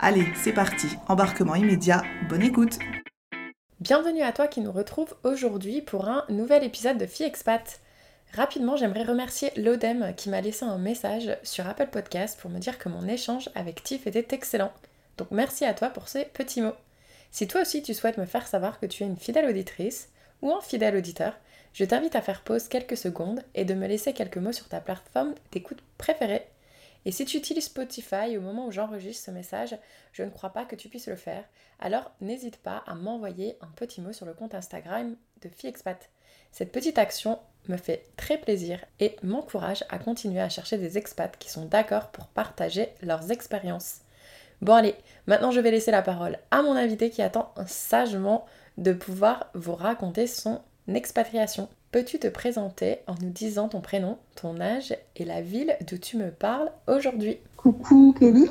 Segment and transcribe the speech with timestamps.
[0.00, 2.78] Allez, c'est parti, embarquement immédiat, bonne écoute
[3.80, 7.80] Bienvenue à toi qui nous retrouve aujourd'hui pour un nouvel épisode de Fille Expat.
[8.34, 12.78] Rapidement, j'aimerais remercier l'ODEM qui m'a laissé un message sur Apple Podcast pour me dire
[12.78, 14.72] que mon échange avec Tiff était excellent.
[15.16, 16.74] Donc merci à toi pour ces petits mots.
[17.30, 20.08] Si toi aussi tu souhaites me faire savoir que tu es une fidèle auditrice
[20.42, 21.34] ou un fidèle auditeur,
[21.72, 24.80] je t'invite à faire pause quelques secondes et de me laisser quelques mots sur ta
[24.80, 26.46] plateforme d'écoute préférée.
[27.04, 29.76] Et si tu utilises Spotify au moment où j'enregistre ce message,
[30.12, 31.44] je ne crois pas que tu puisses le faire,
[31.78, 36.10] alors n'hésite pas à m'envoyer un petit mot sur le compte Instagram de FiExpat.
[36.50, 37.38] Cette petite action
[37.68, 42.08] me fait très plaisir et m'encourage à continuer à chercher des expats qui sont d'accord
[42.08, 44.00] pour partager leurs expériences.
[44.62, 44.94] Bon allez,
[45.26, 48.46] maintenant je vais laisser la parole à mon invité qui attend sagement
[48.78, 51.68] de pouvoir vous raconter son expatriation.
[51.94, 56.16] Peux-tu te présenter en nous disant ton prénom, ton âge et la ville d'où tu
[56.16, 57.38] me parles aujourd'hui?
[57.56, 58.50] Coucou Kelly,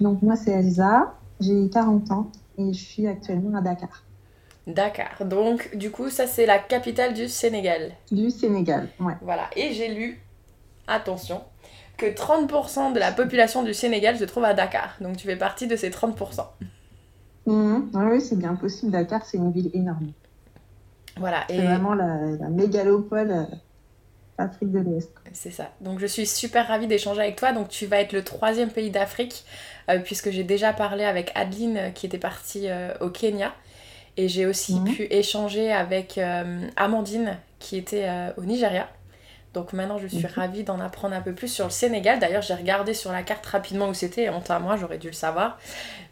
[0.00, 4.04] donc moi c'est Elsa, j'ai 40 ans et je suis actuellement à Dakar.
[4.68, 7.90] Dakar, donc du coup ça c'est la capitale du Sénégal.
[8.12, 9.14] Du Sénégal, ouais.
[9.20, 10.20] Voilà, et j'ai lu,
[10.86, 11.42] attention,
[11.96, 14.96] que 30% de la population du Sénégal se trouve à Dakar.
[15.00, 16.46] Donc tu fais partie de ces 30%.
[17.46, 17.90] Mhm.
[18.12, 18.92] oui, c'est bien possible.
[18.92, 20.12] Dakar, c'est une ville énorme.
[21.16, 21.44] Voilà.
[21.48, 23.44] C'est vraiment la, mégalopole euh,
[24.38, 25.10] Afrique de l'Ouest.
[25.32, 25.70] C'est ça.
[25.80, 27.52] Donc je suis super ravie d'échanger avec toi.
[27.52, 29.44] Donc tu vas être le troisième pays d'Afrique,
[29.90, 32.68] euh, puisque j'ai déjà parlé avec Adeline euh, qui était partie
[33.00, 33.54] au Kenya.
[34.18, 34.94] Et j'ai aussi Mhm.
[34.94, 36.18] pu échanger avec
[36.76, 38.88] Amandine qui était au Nigeria.
[39.56, 40.32] Donc maintenant, je suis Mhm.
[40.34, 42.18] ravie d'en apprendre un peu plus sur le Sénégal.
[42.18, 44.28] D'ailleurs, j'ai regardé sur la carte rapidement où c'était.
[44.28, 45.58] Honte à moi, j'aurais dû le savoir.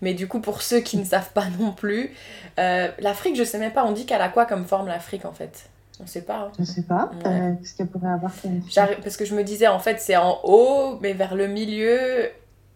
[0.01, 2.15] Mais du coup, pour ceux qui ne savent pas non plus,
[2.59, 3.85] euh, l'Afrique, je sais même pas.
[3.85, 5.69] On dit qu'elle a quoi comme forme l'Afrique en fait?
[6.03, 6.49] On sait pas.
[6.49, 6.53] hein.
[6.59, 7.11] Je sais pas.
[7.25, 7.31] Ouais.
[7.31, 10.17] euh, Qu'est-ce qu'elle pourrait avoir comme J'arrive- Parce que je me disais, en fait, c'est
[10.17, 12.31] en haut, mais vers le milieu,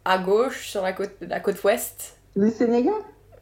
[0.04, 2.16] à gauche, sur la côte, la côte ouest.
[2.36, 2.92] Le Sénégal?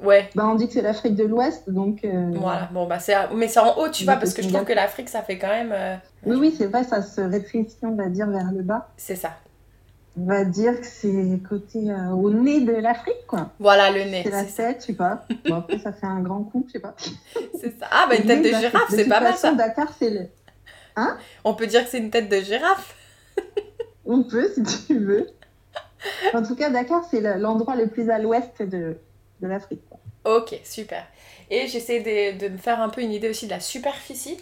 [0.02, 0.28] Ouais.
[0.34, 2.04] bah, On dit que c'est l'Afrique de l'Ouest, donc.
[2.04, 4.64] euh, Voilà, bon bah c'est mais c'est en haut tu vois parce que je trouve
[4.64, 7.92] que l'Afrique ça fait quand même euh, Oui, oui, c'est vrai, ça se rétrécit, on
[7.94, 8.88] va dire, vers le bas.
[8.96, 9.30] c'est ça.
[10.18, 13.50] On va dire que c'est côté euh, au nez de l'Afrique, quoi.
[13.58, 15.24] Voilà le nez, C'est la c'est tête, je sais pas.
[15.46, 16.94] Bon, après, ça fait un grand coup, je sais pas.
[17.60, 17.86] C'est ça.
[17.90, 19.54] Ah bah une tête de girafe, c'est pas mal façon, ça.
[19.54, 20.20] Dakar, c'est le.
[21.44, 22.94] On peut dire que c'est une tête de girafe.
[24.06, 25.26] On peut, si tu veux.
[26.32, 28.96] En tout cas, Dakar, c'est le- l'endroit le plus à l'ouest de,
[29.40, 29.82] de l'Afrique.
[30.24, 31.04] Ok, super.
[31.50, 34.36] Et j'essaie de, de me faire un peu une idée aussi de la superficie.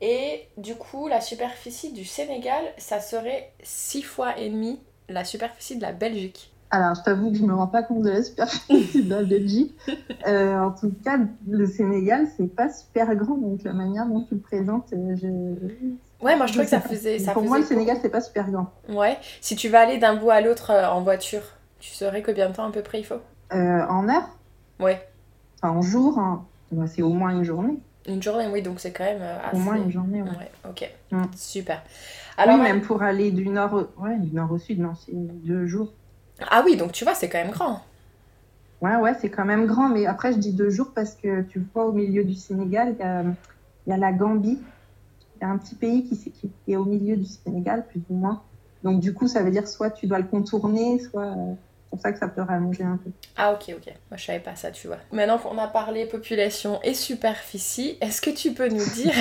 [0.00, 5.76] Et du coup, la superficie du Sénégal, ça serait 6 fois et demi la superficie
[5.76, 6.52] de la Belgique.
[6.70, 9.74] Alors, je t'avoue que je me rends pas compte de la superficie de la Belgique.
[10.26, 14.34] Euh, en tout cas, le Sénégal, c'est pas super grand, donc la manière dont tu
[14.34, 15.28] le présentes, euh, je.
[16.20, 17.20] Ouais, moi je trouvais que ça faisait.
[17.20, 17.64] Ça Pour faisait moi, le.
[17.64, 18.72] Sénégal, c'est pas super grand.
[18.88, 19.16] Ouais.
[19.40, 21.42] Si tu vas aller d'un bout à l'autre euh, en voiture,
[21.78, 23.20] tu saurais combien de temps à peu près il faut?
[23.52, 24.28] En heure,
[24.80, 25.06] Ouais.
[25.62, 26.44] enfin en jour, hein,
[26.86, 27.78] c'est au moins une journée.
[28.08, 29.56] Une journée, oui, donc c'est quand même euh, assez.
[29.56, 30.28] Au moins une journée, ouais.
[30.30, 30.90] Ouais, ok.
[31.34, 31.82] Super.
[32.36, 35.12] Alors, oui, même pour aller du nord au, ouais, du nord au sud, non, c'est
[35.14, 35.92] deux jours.
[36.50, 37.80] Ah oui, donc tu vois, c'est quand même grand.
[38.82, 41.66] Ouais, ouais, c'est quand même grand, mais après, je dis deux jours parce que tu
[41.74, 44.60] vois, au milieu du Sénégal, il y a, il y a la Gambie.
[45.36, 48.14] Il y a un petit pays qui, qui est au milieu du Sénégal, plus ou
[48.14, 48.42] moins.
[48.84, 51.34] Donc, du coup, ça veut dire soit tu dois le contourner, soit.
[51.96, 53.10] C'est pour ça que ça peut rallonger un peu.
[53.36, 53.92] Ah ok, ok.
[54.10, 54.98] Moi je savais pas ça, tu vois.
[55.12, 59.14] Maintenant qu'on a parlé population et superficie, est-ce que tu peux nous dire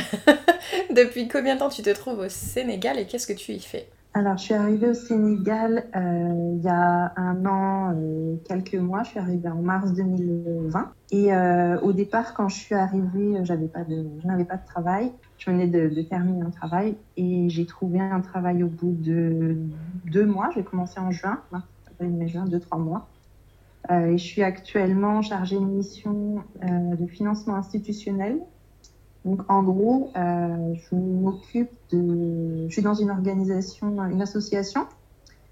[0.95, 3.89] depuis combien de temps tu te trouves au Sénégal et qu'est-ce que tu y fais?
[4.17, 9.03] Alors, je suis arrivée au Sénégal euh, il y a un an, euh, quelques mois.
[9.03, 10.93] Je suis arrivée en mars 2020.
[11.11, 14.65] Et euh, au départ, quand je suis arrivée, j'avais pas de, je n'avais pas de
[14.65, 15.11] travail.
[15.37, 19.57] Je venais de, de terminer un travail et j'ai trouvé un travail au bout de
[20.05, 20.49] deux mois.
[20.55, 21.65] J'ai commencé en juin, mars,
[22.27, 23.07] juin, deux, trois mois.
[23.91, 28.39] Euh, et je suis actuellement chargée de mission euh, de financement institutionnel.
[29.25, 32.67] Donc, en gros, euh, je m'occupe de.
[32.67, 34.81] Je suis dans une organisation, une association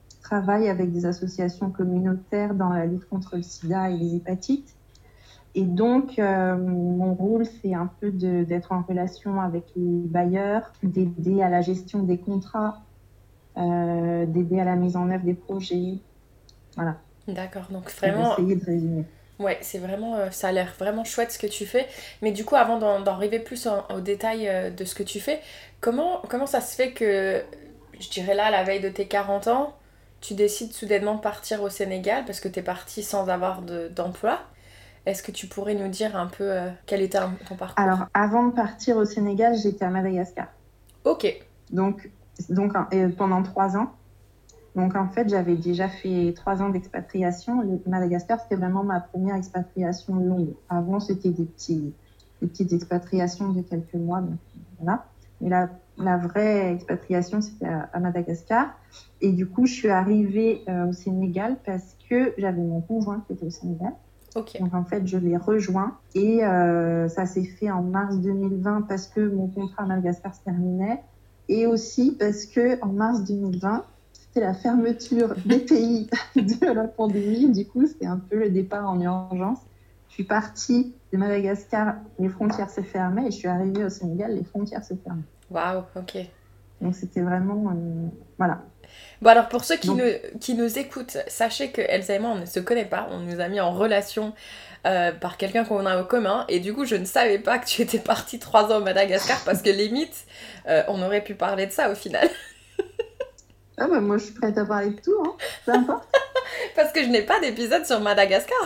[0.09, 4.75] qui travaille avec des associations communautaires dans la lutte contre le sida et les hépatites.
[5.55, 11.49] Et donc, mon rôle, c'est un peu d'être en relation avec les bailleurs, d'aider à
[11.49, 12.81] la gestion des contrats,
[13.55, 15.99] d'aider à la mise en œuvre des projets.
[16.75, 16.97] Voilà.
[17.27, 18.33] D'accord, donc vraiment.
[18.33, 19.05] Essayer de résumer.
[19.39, 21.87] Ouais, c'est vraiment, euh, ça a l'air vraiment chouette ce que tu fais.
[22.21, 25.19] Mais du coup, avant d'en arriver plus en- au détail euh, de ce que tu
[25.19, 25.41] fais,
[25.81, 27.43] comment, comment ça se fait que,
[27.99, 29.75] je dirais là, la veille de tes 40 ans,
[30.21, 33.87] tu décides soudainement de partir au Sénégal parce que tu es parti sans avoir de-
[33.89, 34.39] d'emploi?
[35.05, 37.85] Est-ce que tu pourrais nous dire un peu euh, quel était ton parcours?
[37.85, 40.47] Alors, avant de partir au Sénégal, j'étais à Madagascar.
[41.03, 41.23] Ok,
[41.71, 42.09] Donc,
[42.49, 43.93] donc et pendant trois ans.
[44.75, 47.63] Donc, en fait, j'avais déjà fait trois ans d'expatriation.
[47.85, 50.53] Madagascar, c'était vraiment ma première expatriation longue.
[50.69, 51.93] Avant, c'était des, petits,
[52.41, 54.21] des petites expatriations de quelques mois.
[54.21, 54.37] Donc,
[54.79, 55.05] voilà.
[55.41, 58.73] Mais la, la vraie expatriation, c'était à, à Madagascar.
[59.21, 63.33] Et du coup, je suis arrivée euh, au Sénégal parce que j'avais mon conjoint qui
[63.33, 63.93] était au Sénégal.
[64.35, 69.07] Donc en fait, je l'ai rejoint et euh, ça s'est fait en mars 2020 parce
[69.07, 71.01] que mon contrat à Madagascar se terminait
[71.49, 73.85] et aussi parce que en mars 2020,
[74.33, 77.51] c'était la fermeture des pays de la pandémie.
[77.51, 79.59] Du coup, c'était un peu le départ en urgence.
[80.09, 84.35] Je suis partie de Madagascar, les frontières se fermaient et je suis arrivée au Sénégal,
[84.35, 85.23] les frontières se fermaient.
[85.49, 86.17] Waouh, ok.
[86.81, 88.07] Donc c'était vraiment euh,
[88.37, 88.61] voilà.
[89.21, 92.31] Bon alors pour ceux qui, Donc- nous, qui nous écoutent, sachez que Elsa et moi
[92.31, 94.33] on ne se connaît pas, on nous a mis en relation
[94.85, 97.65] euh, par quelqu'un qu'on a en commun et du coup je ne savais pas que
[97.65, 100.25] tu étais partie trois ans au Madagascar parce que limite
[100.67, 102.27] euh, on aurait pu parler de ça au final
[103.83, 105.33] Ah bah moi je suis prête à parler de tout, hein.
[105.65, 106.07] peu importe.
[106.75, 108.57] parce que je n'ai pas d'épisode sur Madagascar.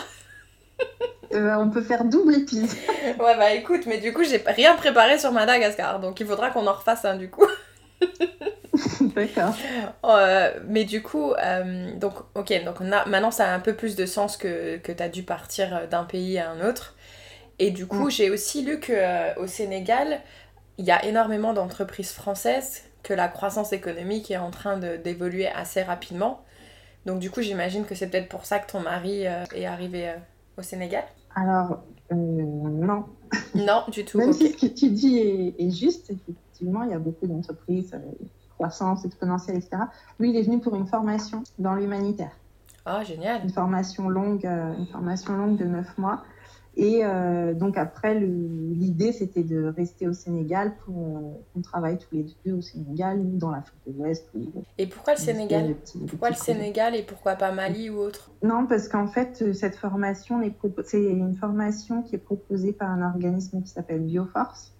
[1.33, 2.69] Euh, on peut faire double épisode.
[3.19, 6.65] Ouais bah écoute mais du coup j'ai rien préparé sur Madagascar donc il faudra qu'on
[6.67, 7.45] en refasse un du coup.
[9.01, 9.53] D'accord.
[10.05, 13.73] Euh, mais du coup, euh, donc, ok, donc on a, maintenant ça a un peu
[13.73, 16.95] plus de sens que, que tu as dû partir d'un pays à un autre.
[17.59, 18.11] Et du coup, Mm.
[18.11, 20.21] j'ai aussi lu que au Sénégal,
[20.77, 25.81] il y a énormément d'entreprises françaises, que la croissance économique est en train d'évoluer assez
[25.81, 26.42] rapidement.
[27.06, 30.09] Donc du coup, j'imagine que c'est peut-être pour ça que ton mari euh, est arrivé
[30.09, 30.18] euh,
[30.57, 31.06] au Sénégal.
[31.33, 33.06] Alors, euh, non.
[33.56, 34.18] Non, du tout.
[34.18, 37.95] Même si ce que tu dis est, est juste, effectivement, il y a beaucoup d'entreprises,
[38.56, 39.83] croissance exponentielle, etc.
[40.19, 42.31] Lui, il est venu pour une formation dans l'humanitaire.
[42.86, 43.44] Ah, génial.
[43.44, 46.24] Une formation longue, une formation longue de neuf mois.
[46.79, 52.27] Et euh, donc après, l'idée, c'était de rester au Sénégal pour qu'on travaille tous les
[52.45, 54.27] deux au Sénégal ou dans l'Afrique de l'Ouest.
[54.35, 55.74] ou- Et pourquoi le Sénégal?
[55.74, 56.53] petits- Pourquoi le projets.
[56.53, 58.29] Sénégal et pourquoi pas Mali ou autre?
[58.44, 60.39] Non, parce qu'en fait, euh, cette formation,
[60.85, 64.71] c'est une formation qui est proposée par un organisme qui s'appelle Bioforce.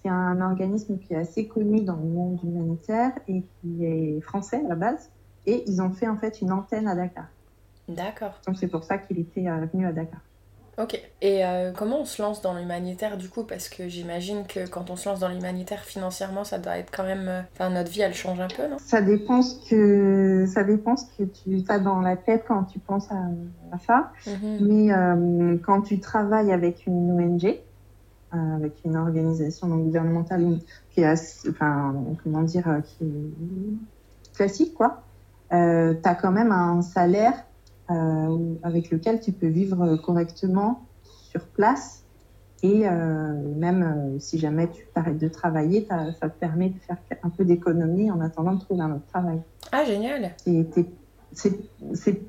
[0.00, 4.62] C'est un organisme qui est assez connu dans le monde humanitaire et qui est français
[4.64, 5.10] à la base.
[5.46, 7.26] Et ils ont fait en fait une antenne à Dakar.
[7.88, 8.38] D'accord.
[8.46, 10.20] Donc c'est pour ça qu'il était euh, venu à Dakar.
[10.80, 11.00] Ok.
[11.22, 13.42] Et euh, comment on se lance dans l'humanitaire du coup?
[13.42, 17.02] Parce que j'imagine que quand on se lance dans l'humanitaire financièrement, ça doit être quand
[17.02, 17.26] même.
[17.28, 18.76] euh, Enfin, notre vie elle change un peu, non?
[18.78, 22.78] Ça dépend ce que ça dépend ce que tu as dans la tête quand tu
[22.78, 23.16] penses à,
[23.72, 24.12] à ça.
[24.26, 24.58] Mhm.
[24.60, 27.44] Mais euh, quand tu travailles avec une ONG,
[28.34, 30.58] euh, avec une organisation non gouvernementale ou-
[30.90, 31.12] qui est
[31.48, 31.92] enfin,
[32.22, 35.02] comment dire, qui est classique, quoi,
[35.50, 37.34] tu as quand même un salaire
[37.88, 40.86] avec lequel tu peux vivre correctement
[41.30, 42.04] sur place.
[42.62, 43.82] Et euh, même
[44.16, 45.86] euh, si jamais tu t'arrêtes de travailler,
[46.18, 49.40] ça te permet de faire un peu d'économie en attendant de trouver un autre travail.
[49.70, 50.66] Ah, génial C'est-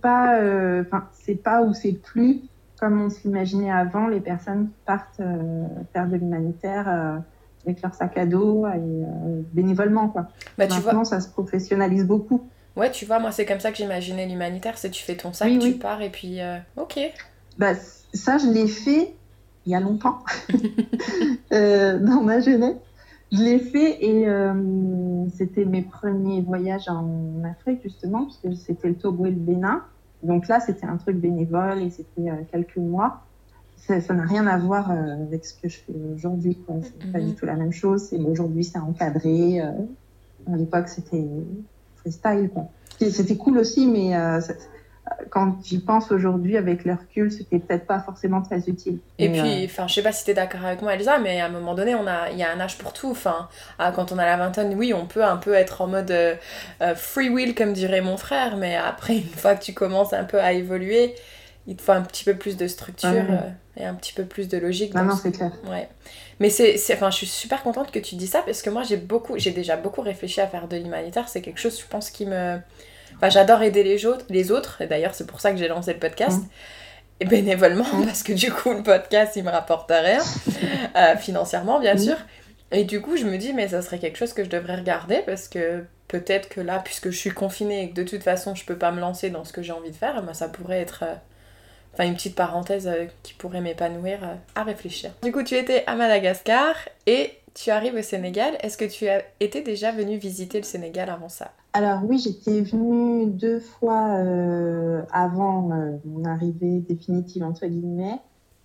[0.01, 2.41] pas euh, c'est pas ou c'est plus
[2.79, 5.63] comme on s'imaginait avant les personnes qui partent euh,
[5.93, 7.17] faire de l'humanitaire euh,
[7.65, 10.27] avec leur sac à dos et euh, bénévolement quoi.
[10.57, 12.49] Bah, tu vois, Maintenant ça se professionnalise beaucoup.
[12.75, 15.47] Ouais, tu vois, moi c'est comme ça que j'imaginais l'humanitaire c'est tu fais ton sac,
[15.49, 15.73] Oui, tu oui.
[15.75, 16.41] pars et puis.
[16.41, 16.99] euh, Ok.
[17.57, 17.73] Bah,
[18.13, 19.13] ça je l'ai fait
[19.65, 20.19] il y a longtemps
[21.51, 22.77] euh, dans ma jeunesse.
[23.31, 28.87] Je l'ai fait et euh, c'était mes premiers voyages en Afrique justement parce que c'était
[28.87, 29.83] le Togo et le Bénin.
[30.23, 33.21] Donc là c'était un truc bénévole et c'était euh, quelques mois.
[33.77, 36.57] Ça n'a rien à voir euh, avec ce que je fais aujourd'hui.
[36.65, 36.75] quoi.
[36.81, 37.29] C'est pas Mhm.
[37.29, 38.11] du tout la même chose.
[38.25, 39.61] Aujourd'hui c'est encadré.
[39.61, 39.71] euh,
[40.51, 41.27] à l'époque c'était
[42.11, 42.49] freestyle
[43.11, 44.39] C'était cool aussi, mais euh,
[45.29, 48.99] quand j'y pense aujourd'hui avec le recul, c'était peut-être pas forcément très utile.
[49.17, 51.49] Et puis, enfin, je sais pas si t'es d'accord avec moi, Elsa, mais à un
[51.49, 53.11] moment donné, on a, il y a un âge pour tout.
[53.11, 53.47] Enfin,
[53.77, 56.35] ah, quand on a la vingtaine, oui, on peut un peu être en mode euh,
[56.81, 60.23] euh, free will, comme dirait mon frère, mais après, une fois que tu commences un
[60.23, 61.15] peu à évoluer,
[61.69, 64.47] il te faut un petit peu plus de structure euh, et un petit peu plus
[64.47, 64.95] de logique.
[64.95, 65.51] Non, non, c'est clair.
[65.69, 65.87] Ouais.
[66.39, 68.97] Mais c'est, enfin, je suis super contente que tu dis ça parce que moi, j'ai
[68.97, 71.29] beaucoup, j'ai déjà beaucoup réfléchi à faire de l'humanitaire.
[71.29, 72.57] C'est quelque chose, je pense, qui me.
[73.15, 74.81] Enfin, j'adore aider les autres, les autres.
[74.81, 76.41] Et d'ailleurs, c'est pour ça que j'ai lancé le podcast.
[76.41, 76.47] Mmh.
[77.19, 78.05] Et bénévolement, mmh.
[78.07, 80.19] parce que du coup, le podcast, il me rapporte rien.
[80.95, 81.99] Euh, financièrement, bien mmh.
[81.99, 82.15] sûr.
[82.71, 85.21] Et du coup, je me dis, mais ça serait quelque chose que je devrais regarder
[85.23, 88.65] parce que peut-être que là, puisque je suis confinée et que de toute façon, je
[88.65, 91.03] peux pas me lancer dans ce que j'ai envie de faire, ben, ça pourrait être
[91.03, 91.15] euh,
[91.93, 95.11] enfin une petite parenthèse euh, qui pourrait m'épanouir euh, à réfléchir.
[95.23, 96.75] Du coup, tu étais à Madagascar
[97.07, 98.57] et tu arrives au Sénégal.
[98.61, 101.51] Est-ce que tu as été déjà venu visiter le Sénégal avant ça?
[101.73, 104.17] Alors oui, j'étais venue deux fois
[105.11, 105.69] avant
[106.03, 108.19] mon arrivée définitive, entre guillemets.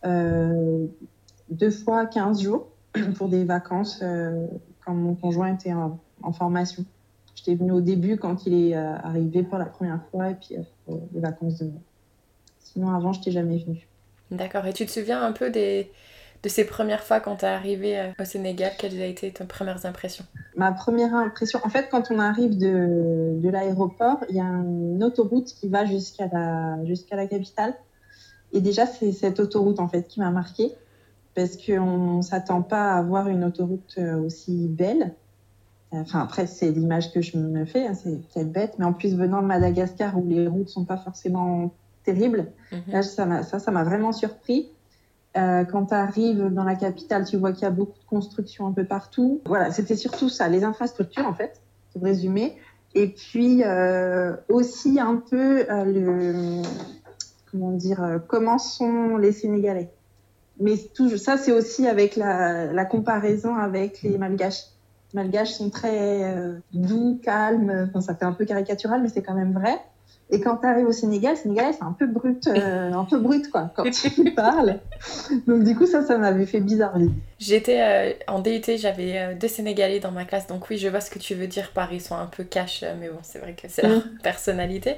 [0.04, 2.68] deux fois 15 jours
[3.16, 4.02] pour des vacances
[4.84, 5.98] quand mon conjoint était en,
[6.32, 6.86] formation.
[7.34, 10.56] J'étais venue au début quand il est arrivé pour la première fois et puis
[10.88, 11.70] les vacances de
[12.74, 13.88] Sinon, avant, je t'ai jamais venue.
[14.30, 14.66] D'accord.
[14.66, 15.90] Et tu te souviens un peu des,
[16.42, 18.72] de ces premières fois quand tu es arrivé euh, au Sénégal?
[18.78, 20.24] Quelles ont été tes premières impressions?
[20.56, 25.02] Ma première impression, en fait, quand on arrive de, de l'aéroport, il y a une
[25.02, 27.74] autoroute qui va jusqu'à la, jusqu'à la capitale.
[28.52, 30.72] Et déjà, c'est cette autoroute, en fait, qui m'a marquée.
[31.34, 35.14] Parce qu'on ne s'attend pas à avoir une autoroute euh, aussi belle.
[35.90, 39.14] Enfin, après, c'est l'image que je me fais, hein, c'est peut-être bête, mais en plus,
[39.14, 41.72] venant de Madagascar, où les routes sont pas forcément
[42.04, 42.46] terrible.
[42.72, 43.02] Mhm.
[43.02, 44.70] ça, ça m'a vraiment surpris.
[45.36, 48.66] Euh, quand tu arrives dans la capitale, tu vois qu'il y a beaucoup de constructions
[48.68, 49.40] un peu partout.
[49.46, 51.60] Voilà, c'était surtout ça, les infrastructures en fait,
[51.92, 52.56] pour résumer.
[52.94, 56.62] Et puis euh, aussi un peu euh, le,
[57.50, 59.90] comment dire, comment sont les Sénégalais.
[60.60, 64.66] Mais tout, ça, c'est aussi avec la, la, comparaison avec les Malgaches.
[65.12, 66.32] Les Malgaches sont très
[66.72, 67.88] doux, calmes.
[67.88, 69.80] Enfin, ça fait un peu caricatural, mais c'est quand même vrai.
[70.34, 73.48] Et quand tu arrives au Sénégal, Sénégalais, c'est un peu brut, euh, un peu brut
[73.52, 74.80] quoi, quand tu parles.
[75.46, 76.96] Donc du coup, ça, ça m'avait fait bizarre.
[77.38, 81.00] J'étais euh, en DUT, j'avais euh, deux Sénégalais dans ma classe, donc oui, je vois
[81.00, 83.52] ce que tu veux dire par ils sont un peu cash, mais bon, c'est vrai
[83.52, 84.18] que c'est leur mm.
[84.24, 84.96] personnalité.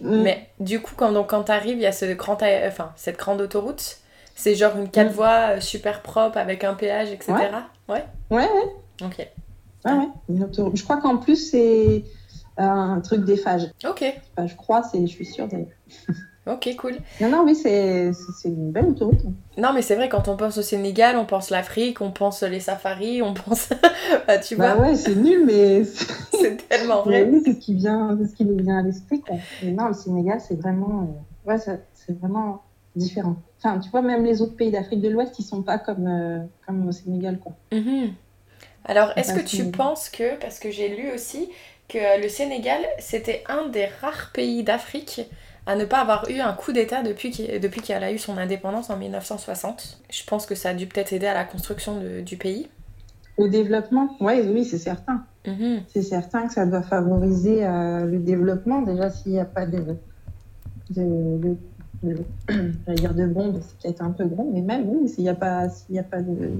[0.00, 0.22] Mm.
[0.22, 3.18] Mais du coup, quand, donc, quand tu arrives, il y a ce grand, enfin, cette
[3.18, 3.98] grande autoroute.
[4.36, 5.14] C'est genre une quatre mm.
[5.14, 7.32] voies super propre avec un péage, etc.
[7.88, 8.04] Ouais.
[8.30, 9.04] Ouais, ouais.
[9.04, 9.18] Ok.
[9.84, 10.08] Ouais, ouais.
[10.28, 10.76] Une autoroute.
[10.76, 12.04] Je crois qu'en plus, c'est
[12.58, 13.70] un truc d'effage.
[13.88, 14.04] Ok.
[14.38, 15.68] je crois, c'est, je suis sûre d'ailleurs.
[16.48, 16.94] Ok, cool.
[17.20, 19.18] Non, non, oui, c'est, c'est une belle autoroute.
[19.58, 22.60] Non, mais c'est vrai, quand on pense au Sénégal, on pense l'Afrique, on pense les
[22.60, 23.70] safaris, on pense.
[24.28, 24.76] bah, tu vois.
[24.76, 25.82] Bah ouais, c'est nul, mais.
[26.40, 27.28] c'est tellement vrai.
[27.28, 29.20] Oui, c'est ce qui, vient, ce qui nous vient à l'esprit.
[29.22, 29.38] Quoi.
[29.64, 31.16] Mais non, le Sénégal, c'est vraiment.
[31.46, 32.62] Euh, ouais, c'est vraiment
[32.94, 33.34] différent.
[33.58, 36.38] Enfin, tu vois, même les autres pays d'Afrique de l'Ouest, ils sont pas comme, euh,
[36.64, 37.54] comme au Sénégal, quoi.
[37.72, 38.10] Mm-hmm.
[38.84, 41.48] Alors, est-ce que tu penses que, parce que j'ai lu aussi
[41.88, 45.22] que le Sénégal, c'était un des rares pays d'Afrique
[45.66, 48.96] à ne pas avoir eu un coup d'État depuis depuis a eu son indépendance en
[48.96, 50.00] 1960.
[50.10, 52.68] Je pense que ça a dû peut-être aider à la construction du pays.
[53.36, 55.24] Au développement Oui, oui, c'est certain.
[55.46, 55.82] Mhm.
[55.88, 58.82] C'est certain que ça doit favoriser euh, le développement.
[58.82, 59.96] Déjà, s'il n'y a pas de,
[60.90, 61.56] de,
[62.02, 62.24] de,
[62.94, 65.68] dire de bombes, c'est peut-être un peu grand, mais même, oui, s'il n'y a pas,
[65.68, 66.58] s'il n'y a pas de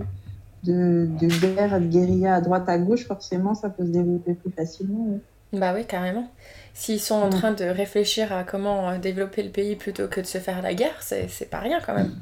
[0.65, 4.51] de, de guerre, de guérilla à droite à gauche, forcément, ça peut se développer plus
[4.51, 5.19] facilement.
[5.53, 6.29] Bah oui, carrément.
[6.75, 7.31] S'ils sont en mm.
[7.31, 10.75] train de réfléchir à comment euh, développer le pays plutôt que de se faire la
[10.75, 12.13] guerre, c'est pas rien quand même.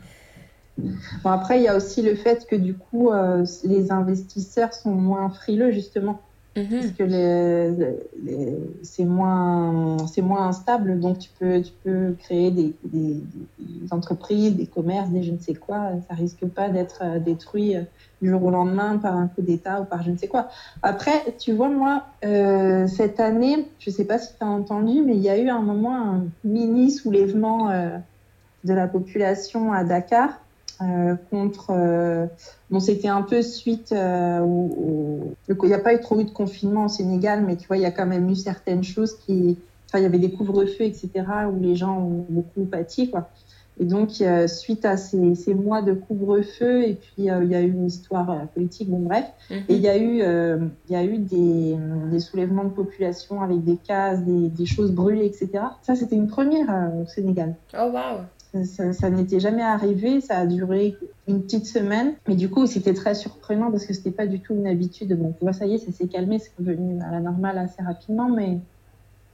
[0.78, 4.90] Bon, après, il y a aussi le fait que du coup, euh, les investisseurs sont
[4.90, 6.20] moins frileux, justement.
[6.56, 6.68] Mhm.
[6.70, 7.72] Parce que les,
[8.82, 13.20] c'est moins, moins instable, donc tu peux, tu peux créer des, des,
[13.90, 15.90] entreprises, des commerces, des je ne sais quoi.
[16.08, 17.76] Ça risque pas d'être euh, détruit
[18.22, 20.48] du jour au lendemain par un coup d'État ou par je ne sais quoi.
[20.82, 25.14] Après, tu vois, moi, euh, cette année, je sais pas si tu as entendu, mais
[25.14, 27.98] il y a eu un moment un mini soulèvement euh,
[28.62, 30.43] de la population à Dakar.
[30.82, 31.72] Euh, contre.
[32.70, 35.34] bon, c'était un peu suite au.
[35.48, 37.82] Il n'y a pas eu trop eu de confinement au Sénégal, mais tu vois, il
[37.82, 39.56] y a quand même eu certaines choses qui.
[39.88, 41.10] Enfin, il y avait des couvre-feux, etc.,
[41.52, 43.28] où les gens ont beaucoup pâti, quoi.
[43.78, 47.60] Et donc, suite à ces, ces mois de couvre-feu, et puis euh, il y a
[47.60, 49.56] eu une histoire euh, politique, bon bref, mhm.
[49.68, 51.76] et il y a eu, euh, il y a eu des,
[52.10, 55.64] des, soulèvements de population avec des cases, des, des choses brûlées, etc.
[55.82, 57.56] Ça, c'était une première au Sénégal.
[57.74, 58.20] Oh, waouh!
[58.64, 60.96] Ça, ça, n'était jamais arrivé, ça a duré
[61.26, 64.54] une petite semaine, mais du coup c'était très surprenant parce que c'était pas du tout
[64.54, 65.16] une habitude.
[65.18, 67.82] Bon, tu vois, ça y est, ça s'est calmé, c'est revenu à la normale assez
[67.82, 68.58] rapidement, mais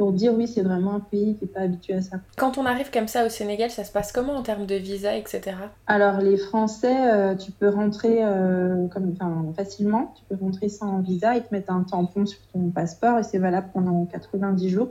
[0.00, 2.16] pour dire oui, c'est vraiment un pays qui n'est pas habitué à ça.
[2.38, 5.14] Quand on arrive comme ça au Sénégal, ça se passe comment en termes de visa,
[5.14, 5.56] etc.
[5.86, 9.14] Alors les Français, euh, tu peux rentrer euh, comme,
[9.54, 13.22] facilement, tu peux rentrer sans visa, ils te mettent un tampon sur ton passeport et
[13.24, 14.88] c'est valable pendant 90 jours.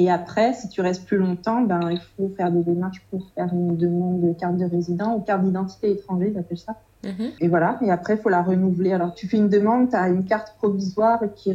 [0.00, 3.52] Et après, si tu restes plus longtemps, ben, il faut faire des démarches pour faire
[3.52, 6.76] une demande de carte de résident ou carte d'identité étrangère, ils appellent ça.
[7.04, 7.32] Mhm.
[7.38, 8.94] Et voilà, et après, il faut la renouveler.
[8.94, 11.54] Alors, tu fais une demande, tu as une carte provisoire qui,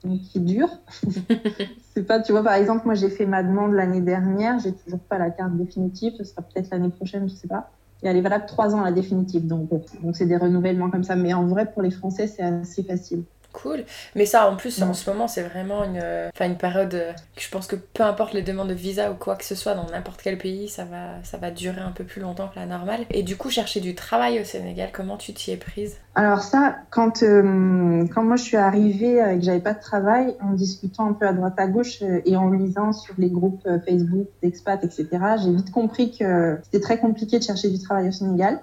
[0.00, 0.70] qui, qui dure.
[1.94, 4.98] c'est pas, tu vois, par exemple, moi, j'ai fait ma demande l'année dernière, j'ai toujours
[4.98, 7.70] pas la carte définitive, ce sera peut-être l'année prochaine, je sais pas.
[8.02, 9.46] Et elle est valable trois ans, la définitive.
[9.46, 11.14] Donc, bon, donc c'est des renouvellements comme ça.
[11.14, 13.22] Mais en vrai, pour les Français, c'est assez facile.
[13.54, 13.84] Cool.
[14.16, 14.94] Mais ça, en plus, en Mm.
[14.94, 16.02] ce moment, c'est vraiment une,
[16.34, 16.92] enfin, une période.
[16.92, 19.54] euh, que Je pense que peu importe les demandes de visa ou quoi que ce
[19.54, 22.58] soit dans n'importe quel pays, ça va, ça va durer un peu plus longtemps que
[22.58, 23.06] la normale.
[23.10, 25.96] Et du coup, chercher du travail au Sénégal, comment tu t'y es prise?
[26.16, 29.80] Alors ça, quand, euh, quand moi je suis arrivée euh, et que j'avais pas de
[29.80, 33.30] travail, en discutant un peu à droite à gauche euh, et en lisant sur les
[33.30, 35.08] groupes euh, Facebook d'expats, etc.,
[35.42, 38.60] j'ai vite compris que c'était très compliqué de chercher du travail au Sénégal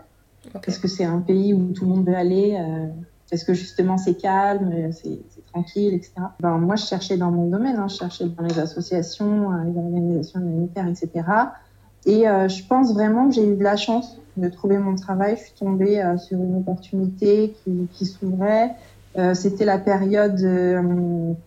[0.66, 2.88] parce que c'est un pays où tout le monde veut aller, euh,
[3.32, 5.20] parce que justement c'est calme, euh, c'est
[5.52, 6.14] tranquille, etc.
[6.42, 9.78] Ben, moi je cherchais dans mon domaine, hein, je cherchais dans les associations, euh, les
[9.78, 11.26] organisations humanitaires, etc.
[12.06, 15.38] Et euh, je pense vraiment que j'ai eu de la chance de trouver mon travail.
[15.38, 17.54] Je suis tombée sur une opportunité
[17.94, 18.72] qui, s'ouvrait.
[19.34, 20.40] C'était la période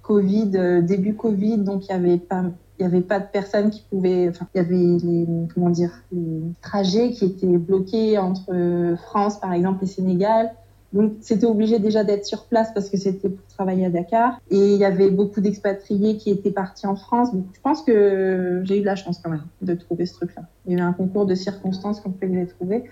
[0.02, 2.42] Covid, début Covid, donc il y avait pas
[2.78, 5.92] il y avait pas de personnes qui pouvaient enfin il y avait les comment dire
[6.12, 10.52] les trajets qui étaient bloqués entre France par exemple et Sénégal
[10.94, 14.40] donc c'était obligé déjà d'être sur place parce que c'était pour travailler à Dakar.
[14.50, 17.34] Et il y avait beaucoup d'expatriés qui étaient partis en France.
[17.34, 20.34] Donc je pense que j'ai eu de la chance quand même de trouver ce truc
[20.36, 22.84] là il y a eu un concours de circonstances qu'on fait que j'ai trouvé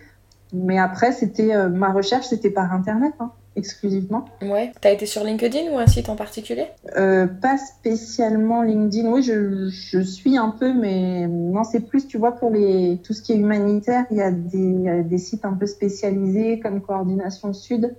[0.53, 4.73] mais après c'était euh, ma recherche c'était par internet hein, exclusivement Ouais.
[4.81, 6.67] T'as été sur LinkedIn ou un site en particulier?
[6.97, 9.11] Euh, pas spécialement LinkedIn.
[9.11, 13.13] Oui, je, je suis un peu, mais non, c'est plus, tu vois, pour les tout
[13.13, 17.95] ce qui est humanitaire, il y a des, sites un peu spécialisés comme Coordination Sud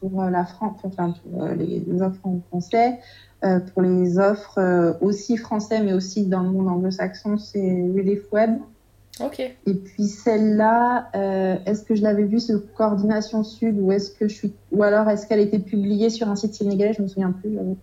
[0.00, 2.98] pour euh, la France, enfin pour les, les offres en français,
[3.44, 7.58] euh, pour les offres euh, aussi français, mais aussi dans le monde anglo-saxon, c'est
[7.94, 8.58] Relief Web.
[9.66, 14.26] Et puis celle-là, euh, est-ce que je l'avais vue sur Coordination Sud ou est-ce que
[14.28, 17.06] je suis, ou alors est-ce qu'elle a été publiée sur un site sénégalais Je me
[17.08, 17.54] souviens plus.
[17.54, 17.78] j'avoue.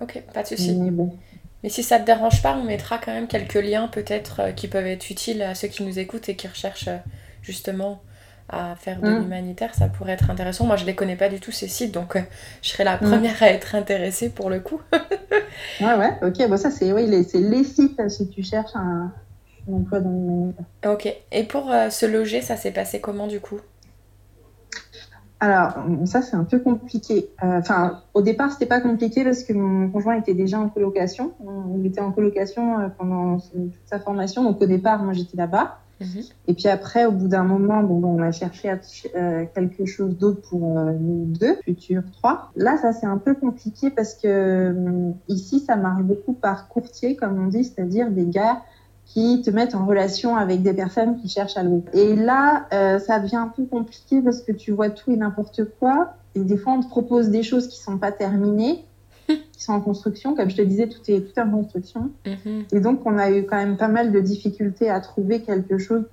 [0.00, 0.74] Ok, pas de souci.
[0.78, 1.16] Mais bon.
[1.62, 4.68] Mais si ça te dérange pas, on mettra quand même quelques liens peut-être euh, qui
[4.68, 6.98] peuvent être utiles à ceux qui nous écoutent et qui recherchent euh,
[7.40, 8.02] justement
[8.50, 9.20] à faire de Mm.
[9.22, 9.74] l'humanitaire.
[9.74, 10.66] Ça pourrait être intéressant.
[10.66, 12.18] Moi, je les connais pas du tout ces sites, donc
[12.60, 13.00] je serais la Mm.
[13.00, 14.80] première à être intéressée pour le coup.
[15.80, 16.48] Ouais, ouais, ok.
[16.48, 19.12] Bon, ça, c'est oui, les, c'est les sites si tu cherches un,
[19.72, 20.52] emploi dans
[20.86, 21.14] ok.
[21.32, 23.60] Et pour euh, se loger, ça s'est passé comment du coup?
[25.40, 25.74] Alors,
[26.06, 27.28] ça, c'est un peu compliqué.
[27.42, 31.32] Euh, Enfin, au départ, c'était pas compliqué parce que mon conjoint était déjà en colocation.
[31.76, 34.42] Il était en colocation euh, pendant toute sa formation.
[34.42, 35.80] Donc, au départ, moi, j'étais là-bas.
[36.00, 36.22] Mhm.
[36.48, 38.78] Et puis après, au bout d'un moment, bon, on a cherché à,
[39.16, 42.50] euh, quelque chose d'autre pour euh, nous deux, futurs trois.
[42.56, 47.16] Là, ça c'est un peu compliqué parce que euh, ici, ça marche beaucoup par courtier,
[47.16, 48.62] comme on dit, c'est-à-dire des gars
[49.06, 51.84] qui te mettent en relation avec des personnes qui cherchent à louer.
[51.92, 55.62] Et là, euh, ça devient un peu compliqué parce que tu vois tout et n'importe
[55.78, 56.14] quoi.
[56.34, 58.84] Et des fois, on te propose des choses qui sont pas terminées,
[59.28, 60.34] qui sont en construction.
[60.34, 62.10] Comme je te disais, tout est tout en construction.
[62.26, 62.64] Mhm.
[62.72, 66.04] Et donc, on a eu quand même pas mal de difficultés à trouver quelque chose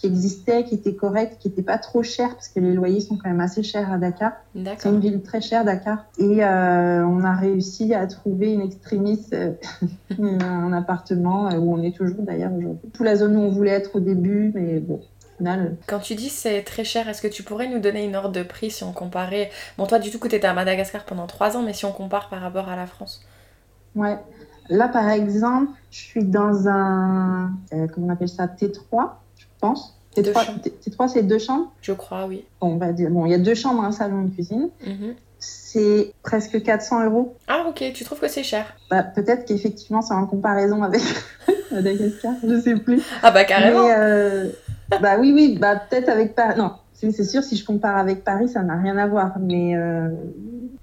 [0.00, 3.18] qui existait, qui était correct, qui n'était pas trop cher, parce que les loyers sont
[3.18, 4.32] quand même assez chers à Dakar.
[4.54, 6.06] C'est une ville très chère, Dakar.
[6.16, 9.52] Et euh, on a réussi à trouver une extrémiste, euh,
[10.18, 12.88] un appartement euh, où on est toujours d'ailleurs aujourd'hui.
[12.94, 15.02] Toute la zone où on voulait être au début, mais bon,
[15.36, 18.32] final, Quand tu dis c'est très cher, est-ce que tu pourrais nous donner une ordre
[18.32, 19.50] de prix si on comparait?
[19.76, 22.30] Bon, toi, du coup, tu étais à Madagascar pendant 3 ans, mais si on compare
[22.30, 23.22] par rapport à la France?
[23.94, 24.16] Ouais.
[24.70, 29.29] Là, par exemple, je suis dans un, euh, comment on appelle ça, T3, je
[29.60, 29.96] pense.
[30.16, 30.60] Deux T3, chambres.
[30.60, 31.72] T- T3 c'est deux chambres.
[31.82, 32.44] Je crois, oui.
[32.60, 34.70] Bon, on va dire, bon, il y a deux chambres, un salon, une cuisine.
[34.86, 35.14] Mhm.
[35.38, 37.36] C'est presque 400 euros.
[37.48, 38.74] Ah, ok, tu trouves que c'est cher?
[38.90, 41.00] Bah, peut-être qu'effectivement, c'est en comparaison avec
[41.72, 43.00] Madagascar, je sais plus.
[43.22, 44.50] Ah, bah carrément Mais, euh,
[45.00, 46.58] bah oui, oui, bah peut-être avec Paris.
[46.58, 49.38] Non, c'est c'est sûr, si je compare avec Paris, ça n'a rien à voir.
[49.38, 50.08] Mais euh,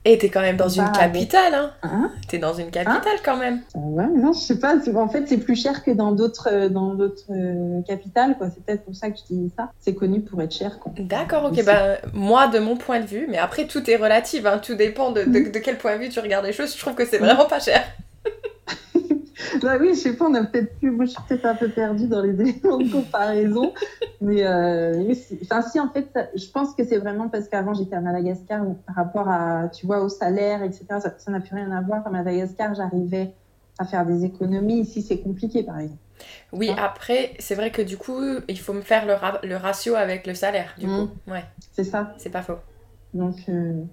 [0.10, 3.36] Et t'es quand même dans une Bah, capitale, hein hein, T'es dans une capitale quand
[3.36, 4.76] même ouais, non, je sais pas.
[4.96, 8.50] En fait, c'est plus cher que dans d'autres euh, dans d'autres euh, capitales, quoi.
[8.50, 9.70] C'est peut-être pour ça que je dis ça.
[9.82, 10.94] C'est connu pour être cher, quoi.
[10.98, 11.64] D'accord, ok, Ici.
[11.64, 15.12] bah moi de mon point de vue, mais après tout est relatif, hein, tout dépend
[15.12, 17.18] de, de, de quel point de vue tu regardes les choses, je trouve que c'est
[17.18, 17.84] vraiment pas cher.
[19.62, 20.92] Bah oui, je sais pas, on a peut-être plus.
[20.92, 23.72] Moi, je suis peut-être un peu perdue dans les éléments de comparaison.
[24.22, 27.96] mais euh, enfin, si, en fait, ça- je pense que c'est vraiment parce qu'avant, j'étais
[27.96, 30.86] à Madagascar, donc par rapport à, tu vois, au salaire, etc.,
[31.18, 32.06] ça n'a plus rien à voir.
[32.08, 33.34] À Madagascar, j'arrivais
[33.78, 34.80] à faire des économies.
[34.80, 36.00] Ici, c'est compliqué, par exemple.
[36.52, 36.86] Oui, Ah.
[36.86, 40.26] après, c'est vrai que du coup, il faut me faire le, ra- le ratio avec
[40.26, 40.96] le salaire, du Mm.
[40.98, 41.10] coup.
[41.32, 42.14] Ouais, C'est ça.
[42.18, 42.58] c'est pas faux.
[43.14, 43.84] Donc, euh,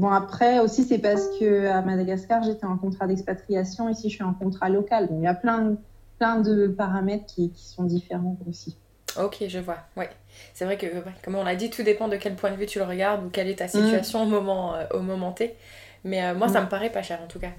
[0.00, 3.88] bon, après aussi, c'est parce que à Madagascar, j'étais en contrat d'expatriation.
[3.88, 5.08] Ici, je suis en contrat local.
[5.08, 5.76] Donc, il y a plein de,
[6.18, 8.76] plein de paramètres qui, qui sont différents aussi.
[9.18, 9.78] Ok, je vois.
[9.96, 10.08] Ouais.
[10.54, 10.86] C'est vrai que,
[11.24, 13.28] comme on l'a dit, tout dépend de quel point de vue tu le regardes ou
[13.28, 15.56] quelle est ta situation au, moment, euh, au moment T.
[16.04, 17.50] Mais euh, moi, ça me paraît pas cher en tout cas.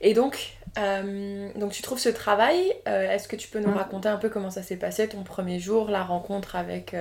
[0.00, 2.56] Et donc, euh, donc tu trouves ce travail.
[2.86, 5.90] Est-ce que tu peux nous raconter un peu comment ça s'est passé, ton premier jour,
[5.90, 6.96] la rencontre avec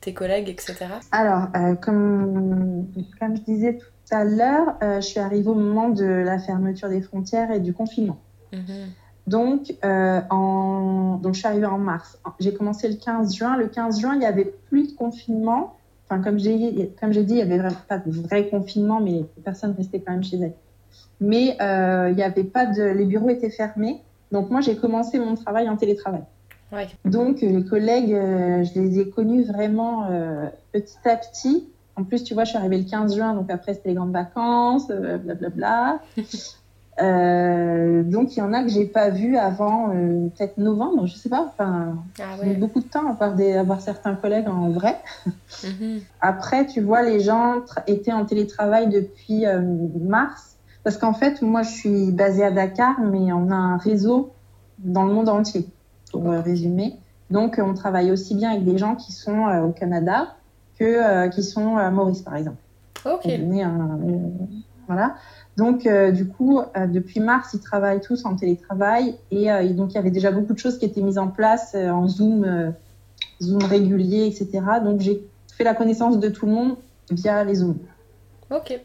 [0.00, 0.86] tes collègues, etc.
[1.12, 1.48] Alors,
[1.82, 2.86] comme,
[3.18, 7.00] comme je disais tout à l'heure, je suis arrivée au moment de la fermeture des
[7.00, 8.18] frontières et du confinement.
[8.52, 8.92] Mhm.
[9.26, 11.18] Donc, euh, en...
[11.22, 12.18] Donc, je suis arrivée en mars.
[12.40, 13.56] J'ai commencé le 15 juin.
[13.56, 15.76] Le 15 juin, il n'y avait plus de confinement.
[16.08, 19.42] Enfin, comme j'ai, comme j'ai dit, il n'y avait pas de vrai confinement, mais les
[19.44, 20.54] personnes restaient quand même chez elles.
[21.20, 22.82] Mais euh, il n'y avait pas de...
[22.82, 24.02] Les bureaux étaient fermés.
[24.32, 26.24] Donc, moi, j'ai commencé mon travail en télétravail.
[26.72, 26.88] Ouais.
[27.04, 30.08] Donc, les collègues, euh, je les ai connus vraiment
[30.72, 31.68] petit à petit.
[31.96, 34.12] En plus, tu vois, je suis arrivée le 15 juin, donc après, c'était les grandes
[34.12, 35.50] vacances, blablabla.
[35.50, 36.00] Bla, bla.
[37.00, 41.14] Euh, donc il y en a que j'ai pas vu avant euh, peut-être novembre, je
[41.14, 41.46] sais pas.
[41.46, 44.98] Enfin, ah j'ai beaucoup de temps à voir, des, certains collègues en vrai.
[45.64, 46.00] Mhm.
[46.20, 49.62] Après, tu vois, les gens étaient en télétravail depuis euh,
[50.00, 54.32] mars, parce qu'en fait, moi, je suis basée à Dakar, mais on a un réseau
[54.78, 55.66] dans le monde entier,
[56.10, 56.96] pour résumer.
[57.30, 60.34] Donc, on travaille aussi bien avec des gens qui sont au Canada
[60.80, 62.56] que qui sont à Maurice, par exemple.
[63.04, 63.26] Ok.
[64.86, 65.14] voilà.
[65.56, 69.92] Donc, euh, du coup, euh, depuis mars, ils travaillent tous en télétravail et, euh, donc
[69.92, 72.72] il y avait déjà beaucoup de choses qui étaient mises en place en Zoom,
[73.42, 74.60] Zoom régulier, etc.
[74.82, 75.22] Donc, j'ai
[75.56, 76.76] fait la connaissance de tout le monde
[77.10, 77.78] via les Zooms.
[78.50, 78.80] Ok.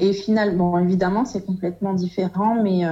[0.00, 2.82] et finalement, évidemment, c'est complètement différent, mais,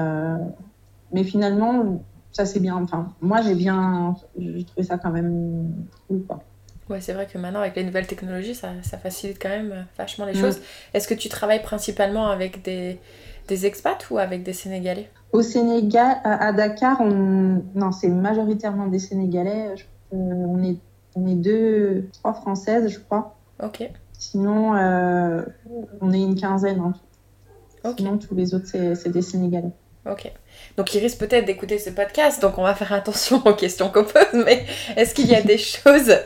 [1.12, 2.02] mais finalement,
[2.32, 2.76] ça c'est bien.
[2.76, 5.70] Enfin, moi, j'ai bien, j'ai trouvé ça quand même
[6.08, 6.40] cool, quoi.
[6.88, 9.82] Ouais, c'est vrai que maintenant, avec les nouvelles technologies, ça, ça facilite quand même euh,
[9.98, 10.40] vachement les mm.
[10.40, 10.60] choses.
[10.94, 13.00] Est-ce que tu travailles principalement avec des,
[13.48, 15.10] des expats ou avec des Sénégalais?
[15.32, 17.62] Au Sénégal, à Dakar, on...
[17.74, 19.74] non, c'est majoritairement des Sénégalais.
[20.12, 20.76] On est,
[21.16, 23.36] on est deux, trois Françaises, je crois.
[23.62, 23.90] Ok.
[24.12, 25.42] Sinon, euh,
[26.00, 27.94] on est une quinzaine en tout.
[27.98, 29.72] Sinon, tous les autres, c'est des Sénégalais.
[30.10, 30.30] Ok.
[30.76, 34.04] Donc il risque peut-être d'écouter ce podcast, donc on va faire attention aux questions qu'on
[34.04, 34.64] pose, mais
[34.96, 36.16] est-ce qu'il y a des choses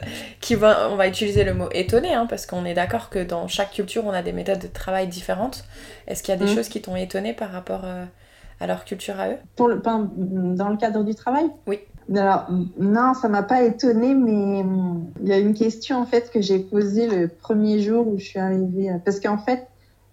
[0.40, 0.72] qui vont...
[0.90, 4.04] On va utiliser le mot étonné, hein, parce qu'on est d'accord que dans chaque culture,
[4.04, 5.64] on a des méthodes de travail différentes.
[6.06, 6.54] Est-ce qu'il y a des mm.
[6.54, 8.04] choses qui t'ont étonné par rapport euh,
[8.60, 9.38] à leur culture à eux?
[9.56, 11.46] Pour le, Dans le cadre du travail?
[11.66, 11.80] Oui.
[12.14, 14.64] Alors, non, ça m'a pas étonné, mais
[15.22, 18.24] il y a une question en fait que j'ai posée le premier jour où je
[18.24, 18.90] suis arrivée.
[19.04, 19.69] Parce qu'en fait, euh,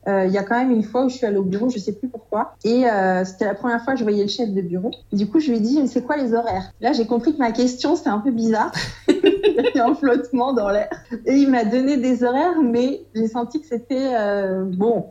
[0.08, 1.94] il y a quand même une fois où je suis allée au bureau, je sais
[1.94, 4.92] plus pourquoi, et euh, c'était la première fois que je voyais le chef de bureau.
[5.12, 6.72] Du coup, je lui ai dit, mais c'est quoi les horaires?
[6.82, 8.72] Là, j'ai compris que ma question, c'était un peu bizarre.
[9.08, 10.90] il y a un flottement dans l'air.
[11.26, 15.08] Et il m'a donné des horaires, mais j'ai senti que c'était euh, bon.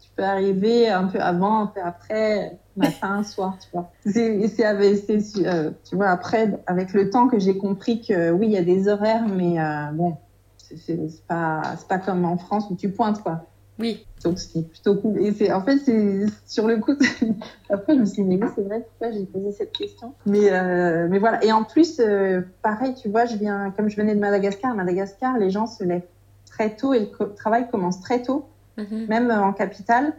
[0.00, 3.90] Tu peux arriver un peu avant, un peu après, matin, soir, tu vois.
[4.06, 8.58] C'est avec, tu vois, après, avec le temps que j'ai compris que oui, il y
[8.58, 9.56] a des horaires, mais
[9.92, 10.16] bon,
[10.56, 13.42] c'est pas, pas comme en France où tu pointes, quoi.
[13.80, 14.06] Oui.
[14.24, 15.18] Donc c'est plutôt cool.
[15.18, 16.92] Et c'est en fait c'est sur le coup.
[17.70, 20.14] Après je me suis dit mais oui c'est vrai pourquoi j'ai posé cette question?
[20.26, 23.96] Mais euh, mais voilà et en plus euh, pareil tu vois je viens comme je
[23.96, 24.74] venais de Madagascar.
[24.74, 26.06] Madagascar les gens se lèvent
[26.46, 28.44] très tôt et le travail commence très tôt
[28.76, 29.06] mhm.
[29.08, 30.12] même euh, en capitale.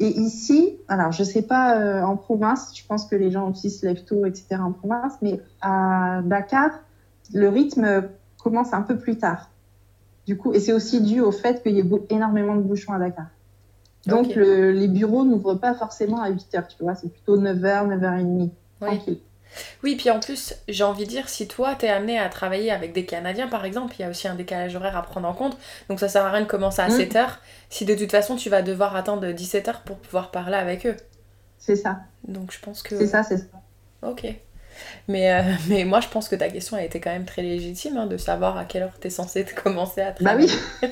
[0.00, 3.86] Et ici alors je sais pas en province je pense que les gens aussi se
[3.86, 6.70] lèvent tôt etc en province mais à Dakar
[7.34, 8.08] le rythme
[8.42, 9.50] commence un peu plus tard.
[10.28, 12.98] Du coup, et c'est aussi dû au fait qu'il y ait énormément de bouchons à
[12.98, 13.28] Dakar.
[14.04, 18.50] Donc, les bureaux n'ouvrent pas forcément à 8 heures, tu vois, c'est plutôt 9h, 9h30.
[18.78, 19.20] Tranquille.
[19.82, 22.92] Oui, puis en plus, j'ai envie de dire, si toi, t'es amené à travailler avec
[22.92, 25.56] des Canadiens, par exemple, il y a aussi un décalage horaire à prendre en compte.
[25.88, 27.30] Donc, ça sert à rien de commencer à 7h mm.
[27.70, 30.96] si de toute façon, tu vas devoir attendre 17h pour pouvoir parler avec eux.
[31.56, 32.00] C'est ça.
[32.26, 32.98] Donc, je pense que.
[32.98, 33.62] C'est ça, c'est ça.
[34.02, 34.26] Ok.
[35.08, 37.96] Mais, euh, mais moi, je pense que ta question a été quand même très légitime,
[37.96, 40.48] hein, de savoir à quelle heure tu es censé commencer à travailler.
[40.82, 40.88] Bah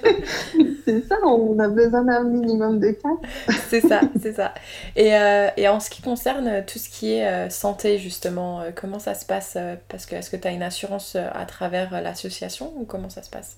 [0.59, 3.09] oui, c'est ça, on a besoin d'un minimum de cas.
[3.69, 4.55] c'est ça, c'est ça.
[4.97, 8.99] Et, euh, et, en ce qui concerne tout ce qui est euh, santé, justement, comment
[8.99, 12.85] ça se passe Parce que est-ce que tu as une assurance à travers l'association ou
[12.85, 13.57] comment ça se passe?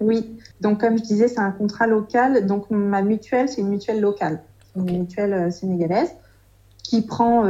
[0.00, 2.46] Oui, donc comme je disais, c'est un contrat local.
[2.46, 4.40] Donc ma mutuelle, c'est une mutuelle locale,
[4.74, 6.10] une mutuelle sénégalaise
[6.82, 7.44] qui prend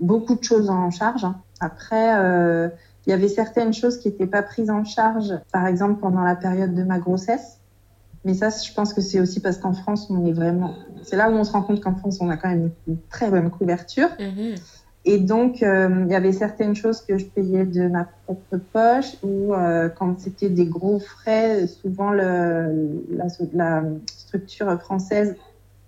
[0.00, 1.26] beaucoup de choses en charge.
[1.60, 2.68] Après, euh,
[3.06, 6.36] il y avait certaines choses qui n'étaient pas prises en charge, par exemple pendant la
[6.36, 7.58] période de ma grossesse.
[8.24, 10.74] Mais ça, je pense que c'est aussi parce qu'en France, on est vraiment.
[11.02, 13.30] C'est là où on se rend compte qu'en France, on a quand même une très
[13.30, 14.08] bonne couverture.
[14.18, 14.58] Mm-hmm.
[15.06, 19.16] Et donc, euh, il y avait certaines choses que je payais de ma propre poche
[19.22, 25.36] ou euh, quand c'était des gros frais, souvent le, la, la, structure française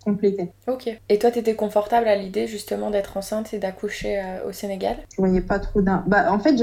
[0.03, 0.53] compléter.
[0.67, 0.89] Ok.
[1.09, 4.97] Et toi, tu étais confortable à l'idée justement d'être enceinte et d'accoucher euh, au Sénégal?
[5.13, 6.05] Je voyais pas trop d'un.
[6.07, 6.57] Bah, en fait,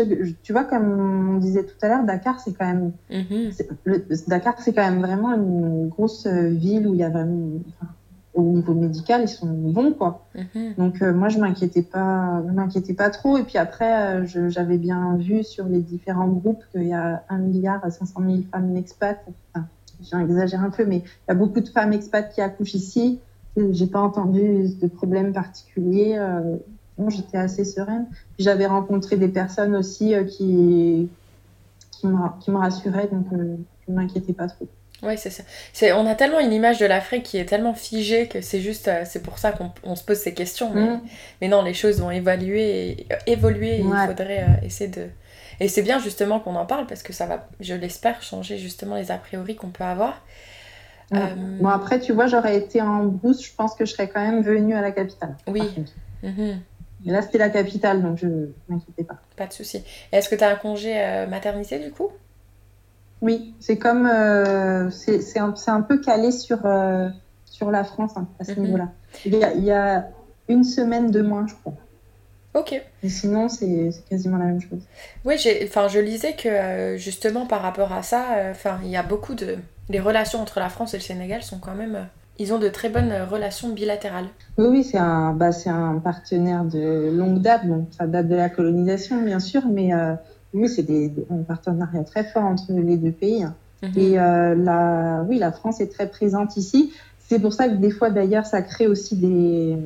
[0.43, 2.91] tu vois, comme on disait tout à l'heure, Dakar, c'est quand même.
[3.11, 4.29] Mm-hmm.
[4.29, 7.59] Dakar, c'est quand même vraiment une grosse euh, ville où il y a vraiment.
[8.33, 10.25] au niveau médical, ils sont bons, quoi.
[10.35, 10.75] Mm-hmm.
[10.77, 13.37] Donc, euh, moi, je m'inquiétais pas, m'inquiétais pas trop.
[13.37, 17.83] Et puis après, j'avais bien vu sur les différents groupes qu'il y a un milliard
[17.83, 19.25] à 500 000 femmes expats.
[19.53, 19.67] Enfin,
[20.01, 23.19] j'exagère un peu, mais il y a beaucoup de femmes expats qui accouchent ici.
[23.57, 26.15] J'ai pas entendu de problème particulier.
[26.17, 26.57] Euh,
[27.09, 28.07] j'étais assez sereine.
[28.37, 31.09] J'avais rencontré des personnes aussi euh, qui,
[31.91, 33.55] qui, me, rassuraient, donc euh,
[33.87, 34.67] je ne m'inquiétais pas trop.
[35.01, 35.43] Oui, c'est ça.
[35.97, 39.23] on a tellement une image de l'Afrique qui est tellement figée que c'est juste, c'est
[39.23, 40.71] pour ça qu'on se pose ces questions.
[40.73, 41.01] Mais, mm.
[41.41, 45.07] mais, non, les choses vont évaluer et, évoluer et il faudrait essayer de.
[45.61, 48.95] Et c'est bien justement qu'on en parle parce que ça va, je l'espère, changer justement
[48.95, 50.21] les a priori qu'on peut avoir.
[51.13, 51.17] Euh,
[51.59, 54.41] bon, après, tu vois, j'aurais été en brousse, je pense que je serais quand même
[54.41, 55.35] venue à la capitale.
[55.47, 55.63] Oui.
[56.23, 56.59] Mhm.
[57.05, 59.15] Mais là, c'était la capitale, donc je ne m'inquiétais pas.
[59.35, 59.83] Pas de souci.
[60.11, 62.09] Est-ce que tu as un congé euh, maternité du coup?
[63.21, 64.05] Oui, c'est comme.
[64.05, 66.59] Euh, c'est un, un, peu calé sur,
[67.45, 68.61] sur la France hein, à ce mhm.
[68.63, 68.89] niveau-là.
[69.25, 70.09] Il, il, y a
[70.47, 71.73] une semaine de moins, je crois.
[72.53, 72.81] Ok.
[73.03, 74.81] Et sinon, c'est quasiment la même chose.
[75.23, 79.35] Oui, enfin, je lisais que justement par rapport à ça, enfin, il y a beaucoup
[79.35, 79.57] de
[79.89, 81.95] les relations entre la France et le Sénégal sont quand même.
[81.95, 82.03] Euh,
[82.37, 84.27] ils ont de très bonnes euh, relations bilatérales.
[84.57, 87.67] Oui, oui, c'est un, bah, un partenaire de longue date.
[87.67, 90.13] Bon, ça date de la colonisation, bien sûr, mais euh,
[90.53, 90.87] oui, c'est
[91.29, 93.45] un partenariat très fort entre les deux pays.
[93.83, 93.91] Mhm.
[93.97, 96.91] Et la, oui, la France est très présente ici.
[97.19, 99.77] C'est pour ça que des fois, d'ailleurs, ça crée aussi des.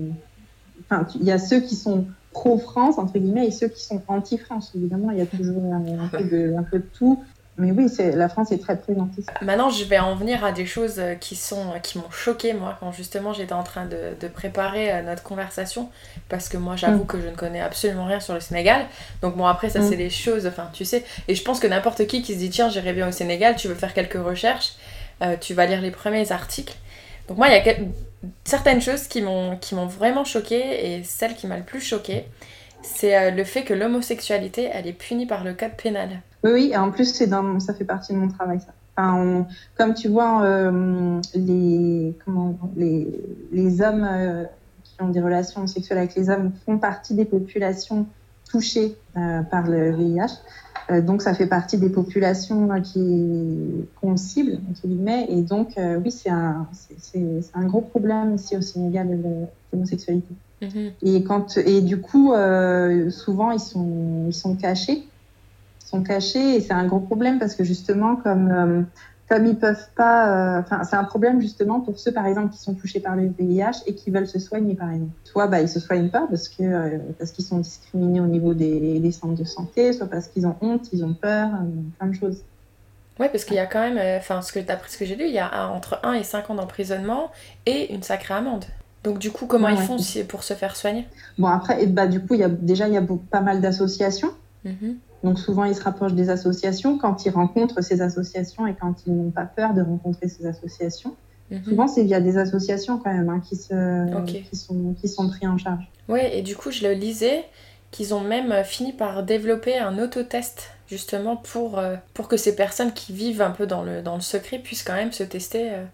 [0.85, 4.71] Enfin, il y a ceux qui sont pro-France, entre guillemets, et ceux qui sont anti-France.
[4.75, 7.23] Évidemment, il y a toujours un, peu, de, un peu de tout.
[7.57, 9.09] Mais oui, la France est très présente
[9.43, 12.53] Maintenant, je vais en venir à des choses euh, qui sont euh, qui m'ont choqué
[12.53, 15.91] moi quand justement j'étais en train de, de, préparer euh, notre conversation
[16.29, 17.07] parce que moi j'avoue mm.
[17.07, 18.87] que je ne connais absolument rien sur le Sénégal.
[19.21, 19.89] Donc bon après ça mm.
[19.89, 21.03] c'est des choses, enfin tu sais.
[21.27, 23.67] Et je pense que n'importe qui qui se dit tiens j'irai bien au Sénégal, tu
[23.67, 24.73] veux faire quelques recherches,
[25.39, 26.75] tu vas lire les premiers articles.
[27.27, 27.75] Donc moi il y a
[28.45, 32.25] certaines choses qui m'ont qui m'ont vraiment choqué et celle qui m'a le plus choqué,
[32.81, 36.09] c'est le fait que l'homosexualité elle est punie par le code pénal.
[36.43, 38.73] Oui, oui, et en plus, c'est dans, ça fait partie de mon travail, ça.
[38.95, 43.07] Enfin, comme tu vois, euh, les, comment, les,
[43.51, 44.43] les hommes euh,
[44.83, 48.05] qui ont des relations sexuelles avec les hommes font partie des populations
[48.49, 51.01] touchées euh, par le VIH.
[51.01, 55.25] donc, ça fait partie des populations qui qu'on cible, entre guillemets.
[55.29, 56.67] Et donc, oui, c'est un,
[56.99, 59.17] c'est, un gros problème ici au Sénégal,
[59.71, 60.35] l'homosexualité.
[60.61, 60.91] Mm-hmm.
[61.01, 62.33] Et, quand, et du coup,
[63.09, 65.07] souvent, ils sont, ils sont cachés
[66.01, 68.81] cachés et c'est un gros problème parce que justement comme euh,
[69.29, 72.59] comme ils peuvent pas, euh, enfin c'est un problème justement pour ceux par exemple qui
[72.59, 75.11] sont touchés par le VIH et qui veulent se soigner par exemple.
[75.23, 78.53] Soit bah ils se soignent pas parce que euh, parce qu'ils sont discriminés au niveau
[78.53, 81.49] des, des, centres de santé, soit parce qu'ils ont honte, ils ont peur,
[81.99, 82.43] plein de choses.
[83.19, 85.25] Ouais, parce qu'il y a quand même, enfin, ce que d'après ce que j'ai lu,
[85.25, 87.29] il y a entre 1 et 5 ans d'emprisonnement
[87.67, 88.65] et une sacrée amende.
[89.03, 91.05] Donc du coup, comment ils font pour se faire soigner?
[91.37, 93.61] Bon après, et bah du coup, il y a déjà il y a pas mal
[93.61, 94.31] d'associations.
[94.65, 94.95] Mm-hmm.
[95.23, 99.15] Donc souvent, ils se rapprochent des associations quand ils rencontrent ces associations et quand ils
[99.15, 101.15] n'ont pas peur de rencontrer ces associations.
[101.49, 101.63] Mhm.
[101.63, 105.47] Souvent, c'est via des associations quand même hein, qui, se, qui, sont, qui sont pris
[105.47, 105.89] en charge.
[106.09, 107.45] Oui, et du coup, je le lisais
[107.91, 112.55] qu'ils ont même euh, fini par développer un autotest justement pour, euh, pour que ces
[112.55, 115.71] personnes qui vivent un peu dans le, dans le secret puissent quand même se tester
[115.71, 115.85] euh,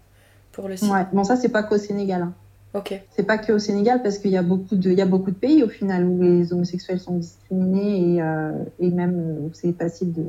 [0.52, 0.92] pour le sida.
[0.92, 2.22] Ouais, bon ça c'est pas qu'au Sénégal.
[2.22, 2.32] Hein.
[2.74, 3.00] Ok.
[3.10, 5.30] C'est pas que au Sénégal parce qu'il y a beaucoup de, il y a beaucoup
[5.30, 9.50] de pays au final où les homosexuels sont discriminés et, euh, et même où euh,
[9.52, 10.24] c'est passible de,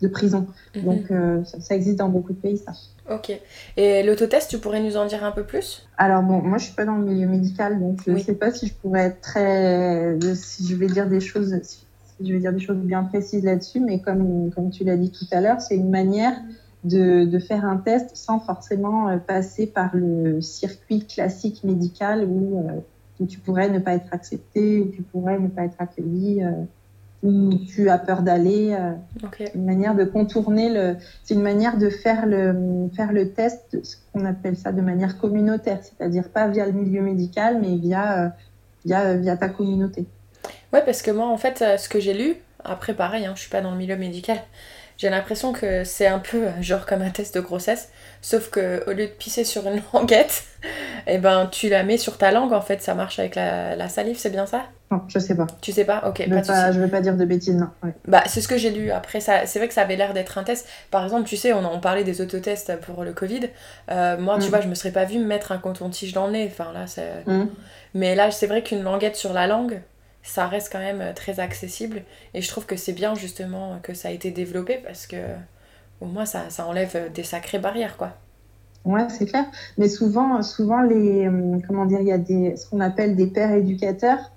[0.00, 0.46] de prison.
[0.74, 0.82] Mhm.
[0.82, 2.72] Donc euh, ça, existe dans beaucoup de pays ça.
[3.10, 3.38] Ok.
[3.76, 5.86] Et l'autotest, tu pourrais nous en dire un peu plus?
[5.98, 8.50] Alors bon, moi je suis pas dans le milieu médical, donc je ne sais pas
[8.50, 11.84] si je pourrais être très, si je vais dire des choses, si
[12.20, 15.26] je vais dire des choses bien précises là-dessus, mais comme comme tu l'as dit tout
[15.32, 16.34] à l'heure, c'est une manière
[16.84, 22.58] de, de, faire un test sans forcément euh, passer par le circuit classique médical où,
[22.58, 22.80] euh,
[23.20, 26.52] où, tu pourrais ne pas être accepté, où tu pourrais ne pas être accueilli, euh,
[27.24, 28.76] où tu as peur d'aller.
[29.56, 30.96] Une manière de contourner le.
[31.24, 35.18] C'est une manière de faire le, faire le test, ce qu'on appelle ça de manière
[35.18, 38.36] communautaire, c'est-à-dire pas via le milieu médical, mais via,
[38.84, 40.06] via, via ta communauté.
[40.72, 43.50] Ouais, parce que moi, en fait, ce que j'ai lu, après pareil, hein, je suis
[43.50, 44.38] pas dans le milieu médical,
[44.98, 48.82] j'ai l'impression que c'est un peu euh, genre comme un test de grossesse, sauf que
[48.86, 50.44] au lieu de pisser sur une languette,
[51.06, 54.18] eh ben tu la mets sur ta langue en fait, ça marche avec la, salive,
[54.18, 54.66] c'est bien ça?
[54.90, 55.46] Non, je sais pas.
[55.60, 56.02] Tu sais pas?
[56.08, 57.68] Ok, Je pas pas, je veux pas dire de bêtises, non.
[57.82, 57.92] Ouais.
[58.06, 58.90] Bah, c'est ce que j'ai lu.
[58.90, 60.66] Après, ça, c'est vrai que ça avait l'air d'être un test.
[60.90, 63.50] Par exemple, tu sais, on, on parlait des autotests pour le Covid.
[63.90, 64.48] Euh, moi, tu Mm.
[64.48, 66.50] vois, je me serais pas vue me mettre un coton-tige dans le nez.
[66.50, 67.22] Enfin, là, c'est...
[67.26, 67.48] Mm.
[67.94, 69.82] Mais là, c'est vrai qu'une languette sur la langue,
[70.22, 72.02] ça reste quand même euh, très accessible.
[72.34, 75.16] Et je trouve que c'est bien, justement, que ça a été développé parce que
[76.00, 78.12] au moins, ça, ça enlève euh, des sacrées barrières, quoi.
[78.84, 79.44] Ouais, c'est clair.
[79.76, 83.26] Mais souvent, souvent les, hum, comment dire, il y a des, ce qu'on appelle des
[83.26, 84.32] pères éducateurs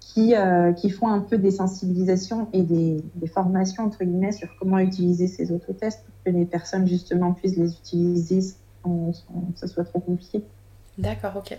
[0.00, 4.48] qui, euh, qui font un peu des sensibilisations et des, des formations, entre guillemets, sur
[4.58, 9.58] comment utiliser ces autotests pour que les personnes, justement, puissent les utiliser sans, sans que
[9.58, 10.44] ce soit trop compliqué.
[10.98, 11.58] D'accord, ok.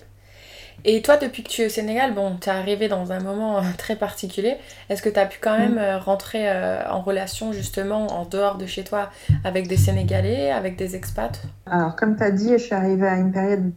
[0.86, 3.62] Et toi, depuis que tu es au Sénégal, bon, t'es arrivé dans un moment euh,
[3.78, 4.56] très particulier.
[4.90, 8.58] Est-ce que tu as pu quand même euh, rentrer euh, en relation justement en dehors
[8.58, 9.10] de chez toi
[9.44, 11.42] avec des Sénégalais, avec des expats?
[11.66, 13.72] Alors, comme tu as dit, je suis arrivée à une période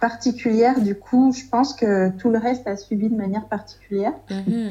[0.00, 0.80] particulière.
[0.80, 4.12] Du coup, je pense que tout le reste a suivi de manière particulière.
[4.30, 4.70] Mhm.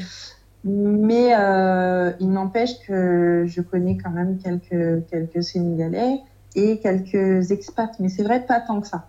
[0.66, 6.20] Mais euh, il n'empêche que je connais quand même quelques, quelques Sénégalais
[6.56, 7.92] et quelques expats.
[8.00, 9.08] Mais c'est vrai, pas tant que ça.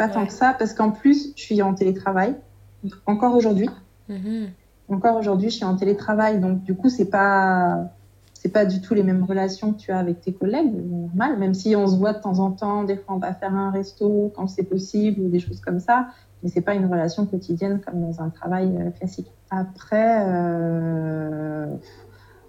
[0.00, 2.34] Pas tant que ça, parce qu'en plus, je suis en télétravail.
[3.04, 3.68] Encore aujourd'hui.
[4.08, 4.48] Mhm.
[4.88, 6.40] Encore aujourd'hui, je suis en télétravail.
[6.40, 7.90] Donc, du coup, c'est pas.
[8.32, 11.52] C'est pas du tout les mêmes relations que tu as avec tes collègues, normal, même
[11.52, 14.32] si on se voit de temps en temps, des fois on va faire un resto
[14.34, 16.06] quand c'est possible ou des choses comme ça,
[16.42, 19.30] mais c'est pas une relation quotidienne comme dans un travail euh, classique.
[19.50, 21.66] Après, euh,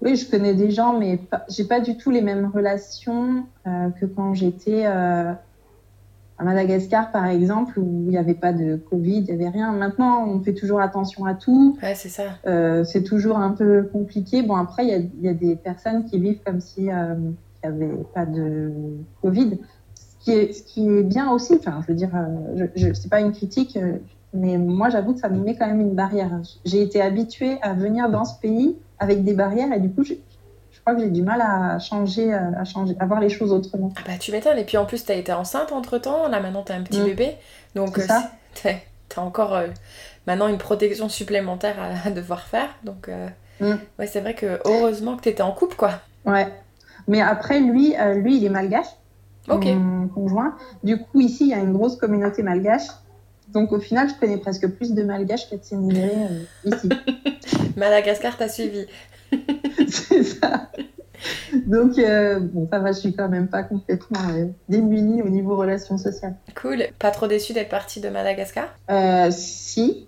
[0.01, 1.45] oui, je connais des gens, mais pas...
[1.49, 5.33] j'ai pas du tout les mêmes relations euh, que quand j'étais euh,
[6.41, 9.71] à Madagascar, par exemple, où il n'y avait pas de Covid, il n'y avait rien.
[9.73, 11.77] Maintenant, on fait toujours attention à tout.
[11.83, 12.23] Ouais, c'est ça.
[12.47, 14.41] Euh, c'est toujours un peu compliqué.
[14.41, 17.13] Bon, après, il y a, il y a des personnes qui vivent comme si euh,
[17.13, 18.71] n'y avait pas de
[19.21, 19.59] Covid.
[19.93, 22.93] Ce qui est, ce qui est bien aussi, enfin, je veux dire, euh, je, je,
[22.93, 23.97] c'est pas une critique, euh,
[24.33, 26.41] mais moi, j'avoue que ça me met quand même une barrière.
[26.65, 30.13] J'ai été habituée à venir dans ce pays avec des barrières et du coup, je
[30.81, 33.91] crois que j'ai du mal à changer, à changer, à voir les choses autrement.
[33.97, 34.57] Ah bah tu m'étonnes.
[34.57, 36.27] Et puis en plus, t'as été enceinte entre temps.
[36.27, 37.05] Là maintenant, t'as un petit Mm.
[37.05, 37.35] bébé.
[37.75, 38.11] Donc C'est
[38.73, 38.73] euh,
[39.09, 39.67] t'as encore euh,
[40.27, 42.69] maintenant une protection supplémentaire à, à devoir faire.
[42.83, 43.27] Donc euh,
[43.59, 43.75] Mm.
[43.99, 45.99] ouais, c'est vrai que heureusement que t'étais en couple, quoi.
[46.25, 46.47] Ouais.
[47.07, 48.87] Mais après, lui, euh, lui, il est malgache.
[49.49, 49.65] Ok.
[49.65, 50.55] mon conjoint.
[50.83, 52.87] Du coup, ici, il y a une grosse communauté malgache.
[53.49, 56.13] Donc, au final, je connais presque plus de malgaches que de Sénégalais
[56.65, 56.89] euh, ici.
[57.77, 58.85] Madagascar, t'as suivi.
[59.87, 60.69] C'est ça.
[61.67, 65.55] Donc, euh, bon, ça va, je suis quand même pas complètement euh, démunie au niveau
[65.55, 66.35] relations sociales.
[66.59, 66.85] Cool.
[66.99, 68.67] Pas trop déçu d'être partie de Madagascar?
[68.89, 70.07] Euh, si.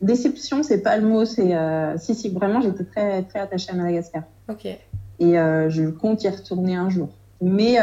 [0.00, 1.24] Déception, c'est pas le mot.
[1.26, 4.22] C'est euh, si, si, vraiment, j'étais très, très attachée à Madagascar.
[4.48, 4.66] Ok.
[4.66, 7.10] Et je compte y retourner un jour.
[7.42, 7.76] Mais,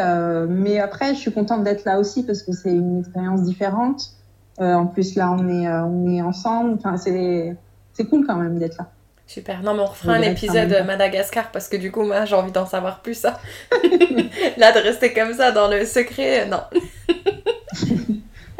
[0.50, 4.10] mais après, je suis contente d'être là aussi parce que c'est une expérience différente.
[4.58, 6.74] En plus, là, on est, on est ensemble.
[6.74, 7.56] Enfin, c'est,
[7.94, 8.90] c'est cool quand même d'être là.
[9.28, 9.62] Super.
[9.62, 10.84] Non, mais on refera un épisode.
[10.86, 13.16] Madagascar parce que du coup, moi, j'ai envie d'en savoir plus.
[13.16, 13.40] Ça.
[14.58, 16.62] Là, de rester comme ça dans le secret, euh, non.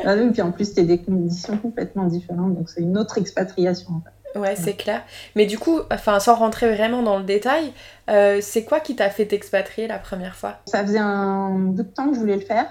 [0.06, 2.56] Ah oui, puis en plus, c'était des conditions complètement différentes.
[2.56, 3.90] Donc, c'est une autre expatriation.
[3.90, 4.40] en fait.
[4.40, 5.02] Ouais, c'est clair.
[5.36, 7.74] Mais du coup, enfin, sans rentrer vraiment dans le détail,
[8.10, 10.58] euh, c'est quoi qui t'a fait t'expatrier la première fois?
[10.66, 12.68] Ça faisait un bout de temps que je voulais le faire.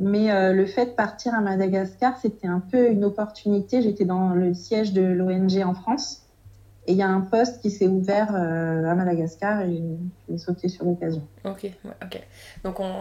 [0.00, 3.82] Mais euh, le fait de partir à Madagascar, c'était un peu une opportunité.
[3.82, 6.25] J'étais dans le siège de l'ONG en France.
[6.88, 9.82] Et il y a un poste qui s'est ouvert euh, à Madagascar et
[10.28, 11.26] j'ai sauté sur l'occasion.
[11.44, 11.72] Ok, ouais,
[12.02, 12.20] ok.
[12.62, 12.92] Donc on...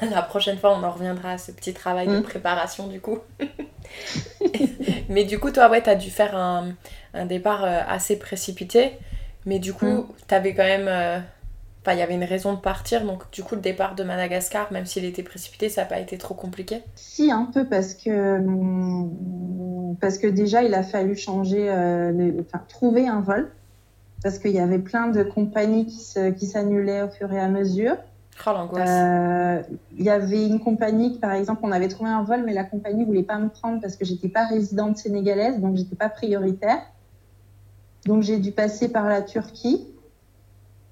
[0.10, 2.22] la prochaine fois, on en reviendra à ce petit travail de Mm.
[2.22, 3.18] préparation du coup.
[5.08, 6.72] mais du coup, toi, ouais, t'as dû faire un,
[7.14, 8.92] un départ euh, assez précipité.
[9.44, 10.06] Mais du coup, Mm.
[10.28, 10.88] t'avais quand même...
[11.82, 13.04] Enfin, il y avait une raison de partir.
[13.04, 16.16] Donc du coup, le départ de Madagascar, même s'il était précipité, ça n'a pas été
[16.16, 16.82] trop compliqué.
[16.94, 18.38] Si, un peu, parce que,
[20.00, 23.50] parce que déjà, il a fallu changer, euh, le- enfin, trouver un vol.
[24.22, 27.48] Parce qu'il y avait plein de compagnies qui se- qui s'annulaient au fur et à
[27.48, 27.96] mesure.
[28.46, 28.88] Oh, l'angoisse.
[28.88, 29.62] Euh,
[29.98, 33.04] Il y avait une compagnie, par exemple, on avait trouvé un vol, mais la compagnie
[33.04, 36.78] voulait pas me prendre parce que j'étais pas résidente sénégalaise, donc j'étais pas prioritaire.
[38.06, 39.86] Donc j'ai dû passer par la Turquie,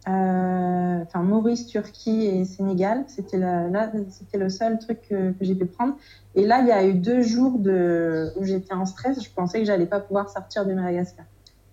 [0.06, 3.04] enfin Maurice, Turquie et Sénégal.
[3.08, 5.94] C'était là, c'était le seul truc que, que j'ai pu prendre.
[6.34, 9.22] Et là, il y a eu deux jours de, où j'étais en stress.
[9.22, 11.26] Je pensais que j'allais pas pouvoir sortir de Madagascar.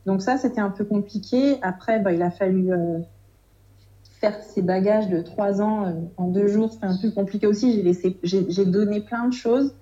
[0.06, 1.58] Donc ça, c'était un peu compliqué.
[1.62, 3.00] Après, bah, il a fallu euh,
[4.20, 6.72] faire ses bagages de trois ans euh, en deux jours.
[6.72, 7.74] C'était un peu compliqué aussi.
[7.74, 9.74] J'ai laissé, j'ai j'ai donné plein de choses.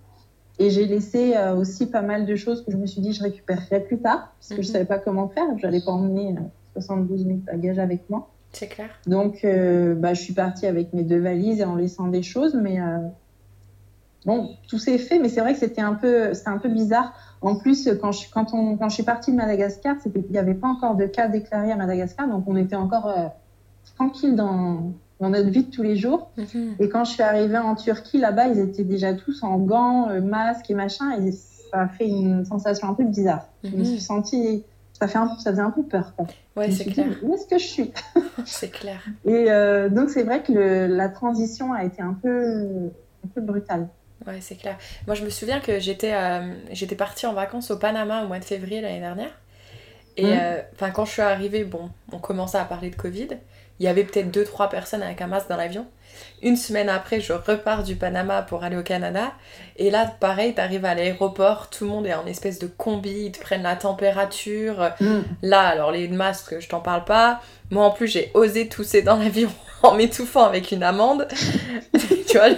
[0.58, 3.22] Et j'ai laissé euh, aussi pas mal de choses que je me suis dit je
[3.22, 4.74] récupérerai plus tard parce que je Mhm.
[4.74, 5.46] savais pas comment faire.
[5.58, 6.42] J'allais pas emmener euh,
[6.74, 8.35] 72 000 bagages avec moi.
[8.56, 8.90] C'est clair.
[9.06, 12.56] Donc, euh, bah, je suis partie avec mes deux valises et en laissant des choses,
[12.56, 13.00] mais, euh,
[14.26, 17.14] bon, tout s'est fait, mais c'est vrai que c'était un peu, c'était un peu bizarre.
[17.42, 20.54] En plus, quand je, quand on, quand je suis partie de Madagascar, il n'y avait
[20.54, 23.28] pas encore de cas déclarés à Madagascar, donc on était encore euh,
[23.96, 26.30] tranquille dans, dans notre vie de tous les jours.
[26.38, 26.76] Mhm.
[26.80, 30.70] Et quand je suis arrivée en Turquie, là-bas, ils étaient déjà tous en gants, masques
[30.72, 33.48] et machin, et ça a fait une sensation un peu bizarre.
[33.64, 33.86] Je me Mhm.
[33.86, 34.64] suis sentie,
[35.00, 36.14] ça, fait un, ça faisait un peu peur.
[36.16, 36.26] Quoi.
[36.56, 37.08] Ouais, c'est clair.
[37.10, 37.94] dit, où est-ce que je suis?
[38.46, 39.02] C'est clair.
[39.26, 42.92] Et euh, donc c'est vrai que le- la transition a été un peu,
[43.26, 43.88] un peu brutale.
[44.26, 44.78] Ouais, c'est clair.
[45.08, 48.40] Moi, je me souviens que j'étais euh, j'étais partie en vacances au Panama au mois
[48.40, 49.32] de février l'année dernière.
[50.18, 50.40] Et Mhm.
[50.40, 53.30] euh, quand je suis arrivée, bon, on commençait à parler de Covid.
[53.80, 55.86] Il y avait peut-être deux trois personnes avec un masque dans l'avion.
[56.42, 59.34] Une semaine après, je repars du Panama pour aller au Canada.
[59.76, 63.32] Et là, pareil, t'arrives à l'aéroport, tout le monde est en espèce de combi, ils
[63.32, 64.92] te prennent la température.
[65.42, 67.42] Là, alors les masques, je t'en parle pas.
[67.70, 69.52] Moi, en plus, j'ai osé tousser dans l'avion
[69.84, 71.28] en m'étouffant avec une amande.
[72.28, 72.50] tu vois,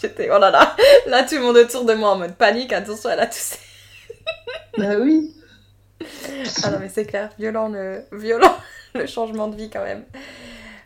[0.00, 0.74] j'étais, oh là là.
[1.06, 2.72] Là, tout le monde autour de moi en mode panique.
[2.72, 3.58] Attention, elle a toussé.
[4.78, 5.32] Bah oui.
[6.62, 8.54] Ah non, mais c'est clair, violent le, violent
[8.94, 10.04] le changement de vie quand même.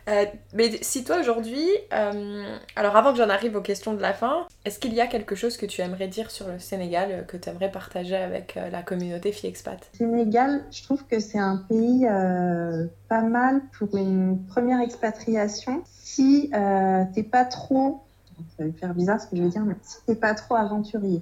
[0.07, 4.13] Euh, mais si toi aujourd'hui, euh, alors avant que j'en arrive aux questions de la
[4.13, 7.21] fin, est-ce qu'il y a quelque chose que tu aimerais dire sur le Sénégal euh,
[7.21, 9.89] que tu aimerais partager avec la communauté fille expat?
[9.93, 12.07] Sénégal, je trouve que c'est un pays
[13.07, 15.83] pas mal pour une première expatriation.
[15.85, 16.51] Si
[17.13, 18.01] t'es pas trop,
[18.57, 21.21] ça va faire bizarre ce que je veux dire, mais si t'es pas trop aventurier,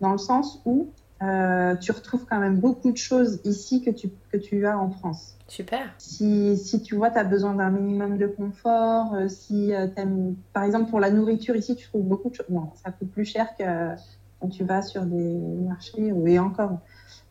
[0.00, 0.88] dans le sens où
[1.22, 4.90] euh, tu retrouves quand même beaucoup de choses ici que tu, que tu as en
[4.90, 5.36] France.
[5.48, 5.80] Super.
[5.98, 10.36] Si, si tu vois, tu as besoin d'un minimum de confort, euh, si euh, t'aimes-
[10.52, 12.46] par exemple pour la nourriture ici, tu trouves beaucoup de choses.
[12.48, 13.64] Bon, ça coûte plus cher que
[14.40, 16.78] quand tu vas sur des marchés, ou- et encore.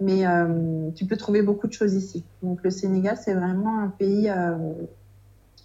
[0.01, 2.23] Mais euh, tu peux trouver beaucoup de choses ici.
[2.43, 4.55] Donc le Sénégal, c'est vraiment un pays euh,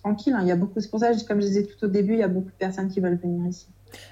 [0.03, 0.35] tranquille.
[0.35, 0.41] hein.
[0.43, 2.23] Il y a beaucoup, c'est pour ça, comme je disais tout au début, il y
[2.23, 3.67] a beaucoup de personnes qui veulent venir ici.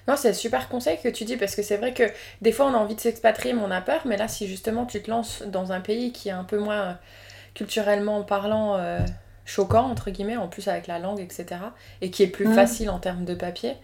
[0.08, 2.04] Non, c'est un super conseil que tu dis parce que c'est vrai que
[2.40, 4.02] des fois on a envie de s'expatrier mais on a peur.
[4.04, 6.80] Mais là, si justement tu te lances dans un pays qui est un peu moins
[6.80, 6.92] euh,
[7.54, 9.00] culturellement parlant euh,
[9.44, 11.60] choquant, entre guillemets, en plus avec la langue, etc.,
[12.00, 12.54] et qui est plus Mm.
[12.54, 13.76] facile en termes de papier,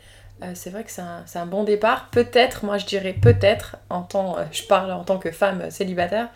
[0.43, 2.09] euh, c'est vrai que c'est un, bon départ.
[2.11, 6.29] Peut-être, moi je dirais peut-être, en tant, euh, je parle en tant que femme célibataire.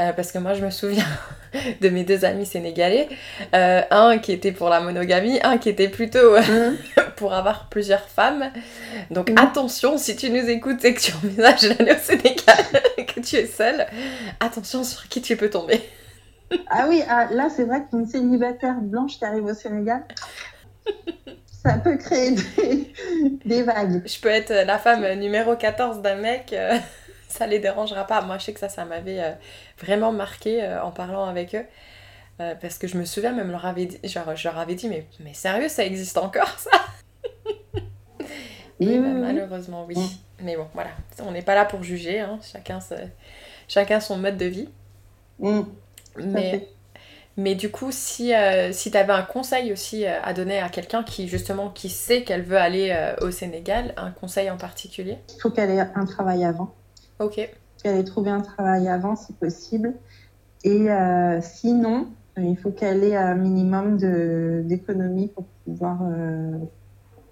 [0.00, 1.06] Euh, parce que moi je me souviens
[1.80, 3.08] de mes deux amis sénégalais,
[3.54, 6.72] Euh, un qui était pour la monogamie, un qui était plutôt euh,
[7.16, 8.50] pour avoir plusieurs femmes.
[9.10, 9.38] Donc Mhm.
[9.38, 12.64] attention, si tu nous écoutes et que tu envisages d'aller au Sénégal
[12.96, 13.86] et que tu es seule,
[14.40, 15.80] attention sur qui tu peux tomber.
[16.70, 20.02] Ah oui, ah, là, c'est vrai qu'une célibataire blanche qui arrive au Sénégal,
[21.62, 22.92] ça peut créer des,
[23.44, 24.02] des vagues.
[24.06, 26.78] Je peux être la femme numéro 14 d'un mec, euh,
[27.28, 28.22] ça les dérangera pas.
[28.22, 29.32] Moi, je sais que ça, ça m'avait euh,
[29.80, 31.66] vraiment marqué euh, en parlant avec eux.
[32.40, 34.88] Euh, parce que je me souviens même leur avait dit, genre, je leur avais dit
[34.88, 36.70] mais, mais sérieux ça existe encore ça?
[38.80, 39.20] Oui, bah, oui.
[39.20, 39.96] malheureusement oui.
[40.40, 42.38] Mais bon voilà, on n'est pas là pour juger, hein.
[42.42, 42.94] chacun, se-
[43.68, 44.68] chacun son mode de vie.
[45.38, 45.78] Mm,
[46.16, 46.68] Mais,
[47.36, 50.68] mais du coup, si, euh, si tu avais un conseil aussi euh, à donner à
[50.70, 55.18] quelqu'un qui justement qui sait qu'elle veut aller euh, au Sénégal, un conseil en particulier?
[55.36, 56.77] Il faut qu'elle ait un travail avant.
[57.20, 57.48] Ok,
[57.82, 59.94] qu'elle ait trouvé un travail avant si possible.
[60.64, 63.96] Et euh, sinon, euh, il faut qu'elle ait un minimum
[64.66, 66.58] d'économie pour pouvoir, euh,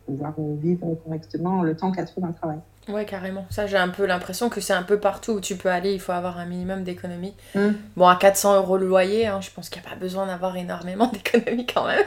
[0.07, 2.59] pouvoir vivre correctement le temps qu'elle trouve un travail.
[2.89, 3.45] ouais carrément.
[3.51, 6.01] Ça j'ai un peu l'impression que c'est un peu partout où tu peux aller, il
[6.01, 7.35] faut avoir un minimum d'économie.
[7.57, 7.71] Mm.
[7.97, 10.57] Bon, à 400 euros le loyer, hein, je pense qu'il n'y a pas besoin d'avoir
[10.57, 12.05] énormément d'économie quand même.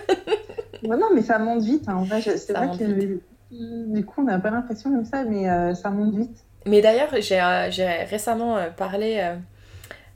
[0.84, 1.90] Ouais, non, mais ça monte vite.
[1.90, 1.96] hein.
[1.96, 3.20] En vrai, c'est vrai que
[3.52, 6.46] du coup, on n'a pas l'impression comme ça, mais euh, ça monte vite.
[6.70, 9.36] Mais d'ailleurs, j'ai euh, récemment euh, parlé euh,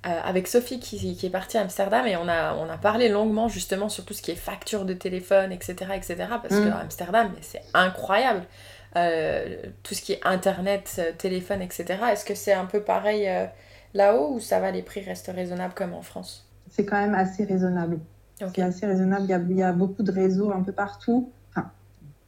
[0.03, 3.47] avec Sophie qui, qui est partie à Amsterdam et on a, on a parlé longuement
[3.47, 5.73] justement sur tout ce qui est facture de téléphone, etc.
[5.95, 6.15] etc.
[6.41, 6.65] parce Mm.
[6.65, 8.43] que Amsterdam, c'est incroyable.
[8.95, 11.85] Euh, tout ce qui est internet, téléphone, etc.
[12.11, 13.27] Est-ce que c'est un peu pareil
[13.95, 16.47] là-haut ou ça va, les prix restent raisonnables comme en France?
[16.69, 17.99] C'est quand même assez raisonnable.
[18.53, 19.23] C'est assez raisonnable.
[19.23, 21.31] Il y, a, il y a beaucoup de réseaux un peu partout.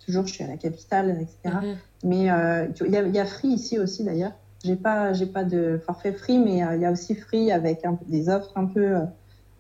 [0.06, 1.56] Toujours, je suis à la capitale, etc.
[1.62, 1.76] Mhm.
[2.04, 4.34] Mais euh, il y, a- il y a Free ici aussi d'ailleurs.
[4.64, 7.86] J'ai pas, j'ai pas de forfait Free, mais euh, il y a aussi Free avec
[7.86, 9.02] un- des offres un peu, euh,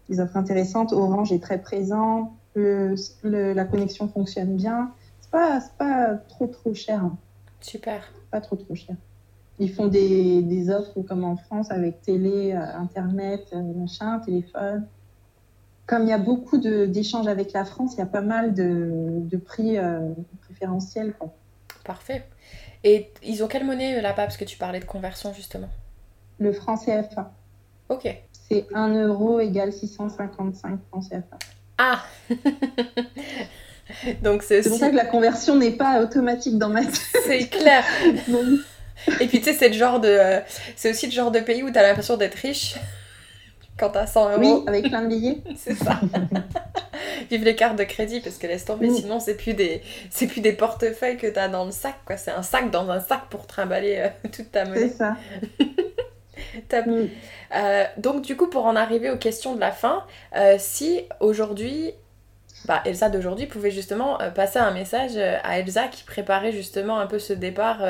[0.09, 0.93] des offres intéressantes.
[0.93, 2.35] Orange est très présent.
[2.55, 4.91] Le- le- la connexion fonctionne bien.
[5.21, 7.03] C'est pas, c'est pas trop trop cher.
[7.03, 7.17] hein.
[7.61, 8.03] Super.
[8.31, 8.95] Pas trop trop cher.
[9.59, 14.85] Ils font des, des offres comme en France avec télé, euh, internet, euh, machin, téléphone.
[15.87, 18.89] Comme il y a beaucoup d'échanges avec la France, il y a pas mal de,
[18.91, 19.99] de prix euh,
[20.45, 21.13] préférentiels.
[21.17, 21.33] Quoi.
[21.83, 22.25] Parfait.
[22.83, 24.23] Et ils ont quelle monnaie euh, là-bas?
[24.23, 25.69] Parce que tu parlais de conversion justement.
[26.39, 27.31] Le franc CFA.
[27.89, 28.07] Ok.
[28.49, 31.37] C'est 1 euro égale 655 francs CFA.
[31.77, 32.03] Ah
[34.23, 34.85] Donc c'est C'est pour aussi...
[34.85, 36.99] ça que la conversion n'est pas automatique dans ma tête.
[37.25, 37.83] C'est clair
[38.27, 38.59] Donc,
[39.19, 40.39] Et puis tu sais, c'est le genre de, euh,
[40.75, 42.75] c'est aussi le genre de pays où tu as l'impression d'être riche
[43.77, 44.39] quand t'as 100 euros.
[44.39, 45.41] Oui, avec plein de billets.
[45.57, 45.99] c'est ça.
[47.29, 50.41] Vive les cartes de crédit parce que laisse tomber, sinon c'est plus des, c'est plus
[50.41, 52.17] des portefeuilles que t'as dans le sac quoi.
[52.17, 54.89] C'est un sac dans un sac pour trimballer euh, toute ta C'est monnaie.
[54.89, 55.15] ça.
[56.69, 56.85] Top.
[56.85, 57.07] Mm.
[57.55, 60.03] Euh, donc du coup, pour en arriver aux questions de la fin,
[60.35, 61.93] euh, si aujourd'hui,
[62.65, 67.07] bah, Elsa d'aujourd'hui pouvait justement euh, passer un message à Elsa qui préparait justement un
[67.07, 67.83] peu ce départ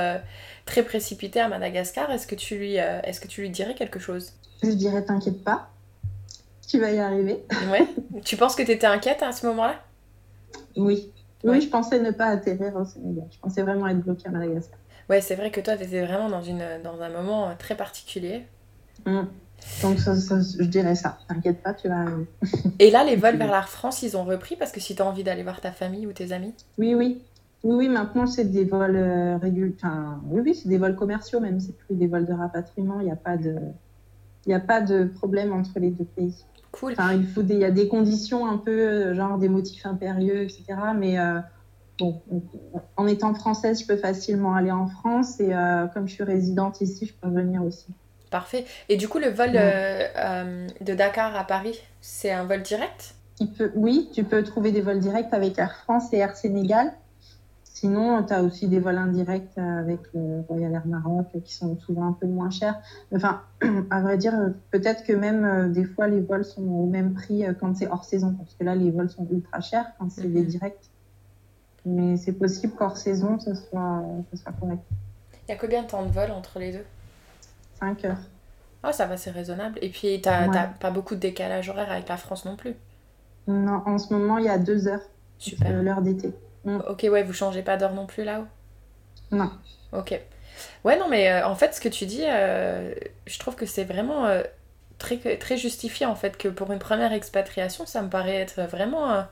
[0.66, 4.34] très précipité à Madagascar, est-ce que tu lui, est-ce que tu lui dirais quelque chose?
[4.64, 5.70] Je dirais, t'inquiète pas,
[6.68, 7.44] tu vas y arriver.
[7.72, 7.88] Ouais.
[8.24, 9.76] tu penses que tu étais inquiète à ce moment-là?
[10.76, 11.12] Oui.
[11.44, 11.52] Ouais.
[11.52, 13.26] Oui, je pensais ne pas atterrir au Sénégal.
[13.32, 14.80] Je pensais vraiment être bloquée à Madagascar.
[15.10, 18.44] Ouais, c'est vrai que toi, tu étais vraiment dans, une, dans un moment très particulier.
[19.06, 19.22] Mm.
[19.84, 21.20] Donc, ça, ça, je dirais ça.
[21.28, 22.26] T'inquiète pas, tu vas arriver.
[22.80, 25.06] Et là, les vols vers la France, ils ont repris parce que si tu as
[25.06, 26.54] envie d'aller voir ta famille ou tes amis?
[26.78, 27.22] Oui, oui.
[27.64, 29.74] Oui, oui, maintenant, c'est des vols euh, réguliers.
[29.78, 31.60] Enfin, oui, oui, c'est des vols commerciaux même.
[31.60, 33.00] C'est plus des vols de rapatriement.
[33.00, 33.56] Il n'y a pas de...
[34.46, 36.46] Il n'y a pas de problème entre les deux pays.
[36.72, 36.92] Cool.
[36.94, 39.86] Enfin, il faut des, il y a des conditions un peu, euh, genre des motifs
[39.86, 40.64] impérieux, etc.
[40.98, 41.40] Mais euh,
[41.98, 42.22] bon,
[42.98, 46.82] en étant française, je peux facilement aller en France et euh, comme je suis résidente
[46.82, 47.88] ici, je peux venir aussi.
[48.30, 48.66] Parfait.
[48.90, 50.12] Et du coup, le vol Ouais.
[50.18, 53.16] euh, de Dakar à Paris, c'est un vol direct?
[53.40, 56.92] Il peut, oui, tu peux trouver des vols directs avec Air France et Air Sénégal.
[57.76, 62.08] Sinon, tu as aussi des vols indirects avec le Royal Air Maroc qui sont souvent
[62.08, 62.80] un peu moins chers.
[63.14, 63.42] Enfin,
[63.90, 64.34] à vrai dire,
[64.72, 67.88] peut-être que même euh, des fois les vols sont au même prix euh, quand c'est
[67.90, 70.48] hors saison, parce que là, les vols sont ultra chers quand c'est des Mhm.
[70.48, 70.90] directs.
[71.86, 74.82] Mais c'est possible qu'hors saison, ce soit, ce soit correct.
[75.48, 76.86] Il y a combien de temps de vol entre les deux?
[77.78, 78.22] 5 heures.
[78.84, 79.80] Ah, ça va, c'est raisonnable.
[79.82, 80.22] Et puis, Ouais.
[80.22, 82.76] t'as pas beaucoup de décalage horaire avec la France non plus?
[83.48, 85.02] Non, en ce moment, il y a 2 heures,
[85.40, 85.84] Super.
[85.84, 86.34] l'heure d'été.
[86.66, 88.48] Ok, ouais, vous changez pas d'heure non plus là-haut?
[89.32, 89.52] Non.
[89.92, 90.20] Ok.
[90.84, 92.94] Ouais, non, mais euh, en fait, ce que tu dis, euh,
[93.28, 94.44] je trouve que c'est vraiment euh,
[94.98, 99.12] très, très justifié en fait, que pour une première expatriation, ça me paraît être vraiment
[99.12, 99.30] un,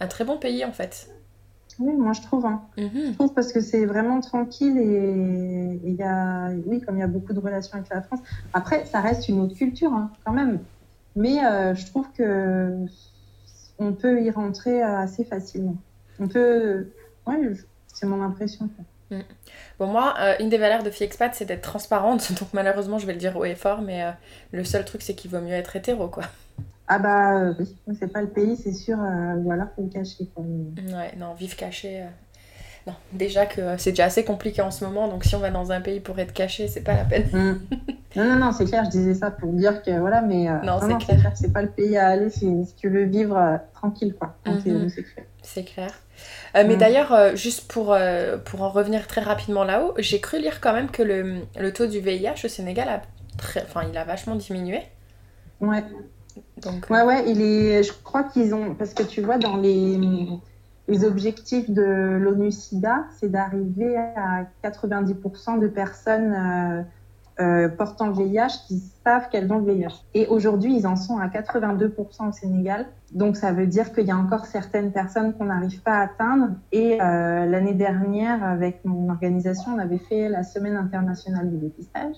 [0.00, 1.08] un très bon pays en fait.
[1.78, 2.46] Oui, moi je trouve.
[2.46, 2.62] Hein.
[2.76, 3.12] Mhm.
[3.12, 7.04] Je trouve parce que c'est vraiment tranquille et il y a, oui, comme il y
[7.04, 8.20] a beaucoup de relations avec la France.
[8.52, 10.60] Après, ça reste une autre culture hein, quand même.
[11.16, 11.36] Mais
[11.74, 12.86] je trouve que
[13.78, 15.76] on peut y rentrer assez facilement.
[16.20, 16.88] On peut,
[17.26, 17.36] ouais,
[17.92, 18.68] c'est mon impression.
[18.68, 19.18] quoi.
[19.78, 23.12] Bon, moi, euh, une des valeurs de FiExpat, c'est d'être transparente, donc malheureusement, je vais
[23.12, 24.10] le dire haut et fort, mais euh,
[24.52, 26.24] le seul truc, c'est qu'il vaut mieux être hétéro, quoi.
[26.88, 28.96] Ah bah euh, oui, c'est pas le pays, c'est sûr.
[28.98, 30.26] ou alors faut le cacher.
[30.34, 30.44] Quoi.
[30.46, 32.04] Mais- Ouais, non, vivre caché.
[32.86, 35.72] Non, déjà que c'est déjà assez compliqué en ce moment, donc si on va dans
[35.72, 37.26] un pays pour être caché, c'est pas la peine.
[37.32, 37.60] Mm.
[38.14, 40.98] Non, non, non, c'est clair, je disais ça pour dire que voilà, mais Non, non,
[41.00, 41.32] c'est clair.
[41.34, 44.70] c'est pas le pays à aller si, si tu veux vivre tranquille, quoi, quand t'es
[44.70, 44.76] Mhm.
[44.82, 45.26] homosexuel.
[45.46, 45.90] C'est clair.
[46.56, 46.78] Euh, mais Mm.
[46.78, 50.72] d'ailleurs, euh, juste pour, euh, pour en revenir très rapidement là-haut, j'ai cru lire quand
[50.72, 53.02] même que le, le taux du VIH au Sénégal a,
[53.38, 53.62] très...
[53.62, 54.82] enfin, il a vachement diminué.
[55.60, 55.84] Ouais.
[56.58, 59.98] Donc, Ouais, ouais, il est, je crois qu'ils ont, parce que tu vois, dans les,
[60.88, 61.82] les objectifs de
[62.20, 66.86] l'ONU-SIDA, c'est d'arriver à 90% de personnes
[67.38, 70.04] euh, portant le VIH qui savent qu'elles ont le VIH.
[70.14, 72.86] Et aujourd'hui, ils en sont à 82% au Sénégal.
[73.12, 76.54] Donc, ça veut dire qu'il y a encore certaines personnes qu'on n'arrive pas à atteindre.
[76.72, 82.16] Et euh, l'année dernière, avec mon organisation, on avait fait la Semaine internationale du dépistage.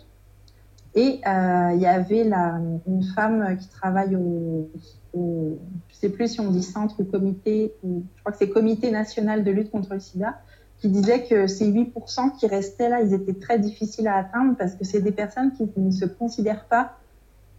[0.95, 4.71] Et euh, il y avait la, une femme qui travaille au,
[5.13, 5.59] au,
[5.89, 8.91] je sais plus si on dit centre ou comité, ou, je crois que c'est comité
[8.91, 10.39] national de lutte contre le sida,
[10.79, 14.75] qui disait que ces 8% qui restaient là, ils étaient très difficiles à atteindre parce
[14.75, 16.97] que c'est des personnes qui ne se considèrent pas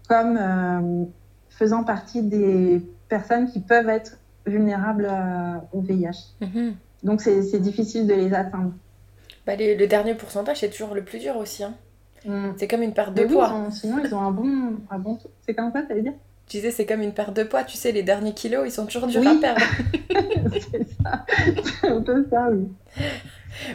[0.08, 1.04] comme euh,
[1.50, 6.34] faisant partie des personnes qui peuvent être vulnérables euh, au VIH.
[6.42, 6.76] mhm.
[7.04, 8.74] Donc c'est difficile de les atteindre.
[9.46, 11.64] bah, les- le dernier pourcentage, c'est toujours le plus dur aussi.
[11.64, 11.74] hein.
[12.26, 12.50] Mm.
[12.58, 13.68] C'est comme une perte de oui, poids.
[13.72, 15.30] sinon, ils ont un bon, un bon taux.
[15.46, 16.14] C'est comme ça, ça veut dire?
[16.50, 17.64] Je disais, c'est comme une perte de poids.
[17.64, 19.28] Tu sais, les derniers kilos, ils sont toujours durs Oui.
[19.28, 19.62] à perdre.
[20.72, 21.26] C'est ça.
[21.80, 22.68] C'est un peu ça, oui.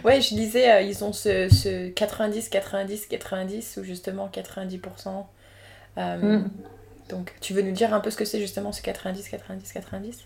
[0.04, 5.24] Ouais, je disais, euh, ils ont ce, ce 90, 90, 90, ou justement 90%.
[5.98, 6.50] Euh, Mm.
[7.10, 10.24] Donc, tu veux nous dire un peu ce que c'est justement ce 90, 90, 90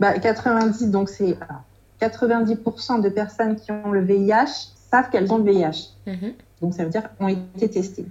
[0.00, 1.62] Bah, 90, donc c'est alors,
[2.02, 5.90] 90% de personnes qui ont le VIH savent qu'elles ont le VIH.
[6.06, 6.34] Mhm.
[6.60, 8.04] Donc ça veut dire ont été testées.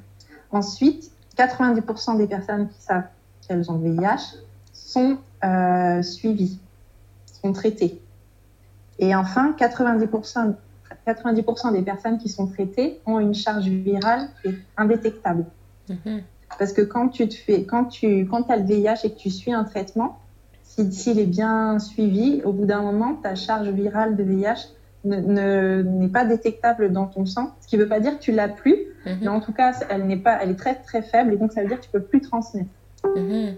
[0.52, 3.04] Ensuite, 90% des personnes qui savent
[3.50, 4.38] qu'elles ont le VIH
[4.72, 6.60] sont euh, suivies,
[7.42, 8.00] sont traitées.
[9.00, 10.54] Et enfin, 90%,
[11.08, 15.46] 90% des personnes qui sont traitées ont une charge virale qui est indétectable.
[15.90, 16.22] Mhm.
[16.58, 19.30] Parce que quand tu te fais, quand tu quand as le VIH et que tu
[19.30, 20.20] suis un traitement,
[20.64, 24.68] si- s'il est bien suivi, au bout d'un moment, ta charge virale de VIH
[25.06, 28.50] n'est pas détectable dans ton sang, ce qui ne veut pas dire que tu l'as
[28.50, 28.76] plus,
[29.06, 29.18] mhm.
[29.22, 31.62] mais en tout cas, elle n'est pas, elle est très très faible et donc ça
[31.62, 32.70] veut dire que tu peux plus transmettre.
[33.04, 33.58] Mhm.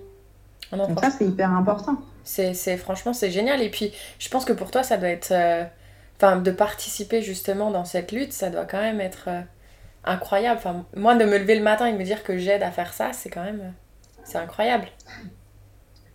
[0.73, 1.97] donc ça, c'est hyper important.
[2.23, 3.61] C'est, franchement, c'est génial.
[3.61, 5.63] Et puis, je pense que pour toi, ça doit être, euh,
[6.17, 9.41] enfin, de participer justement dans cette lutte, ça doit quand même être euh,
[10.05, 10.57] incroyable.
[10.57, 12.93] Enfin, moi, de me lever le matin et de me dire que j'aide à faire
[12.93, 13.73] ça, c'est quand même,
[14.23, 14.87] c'est incroyable.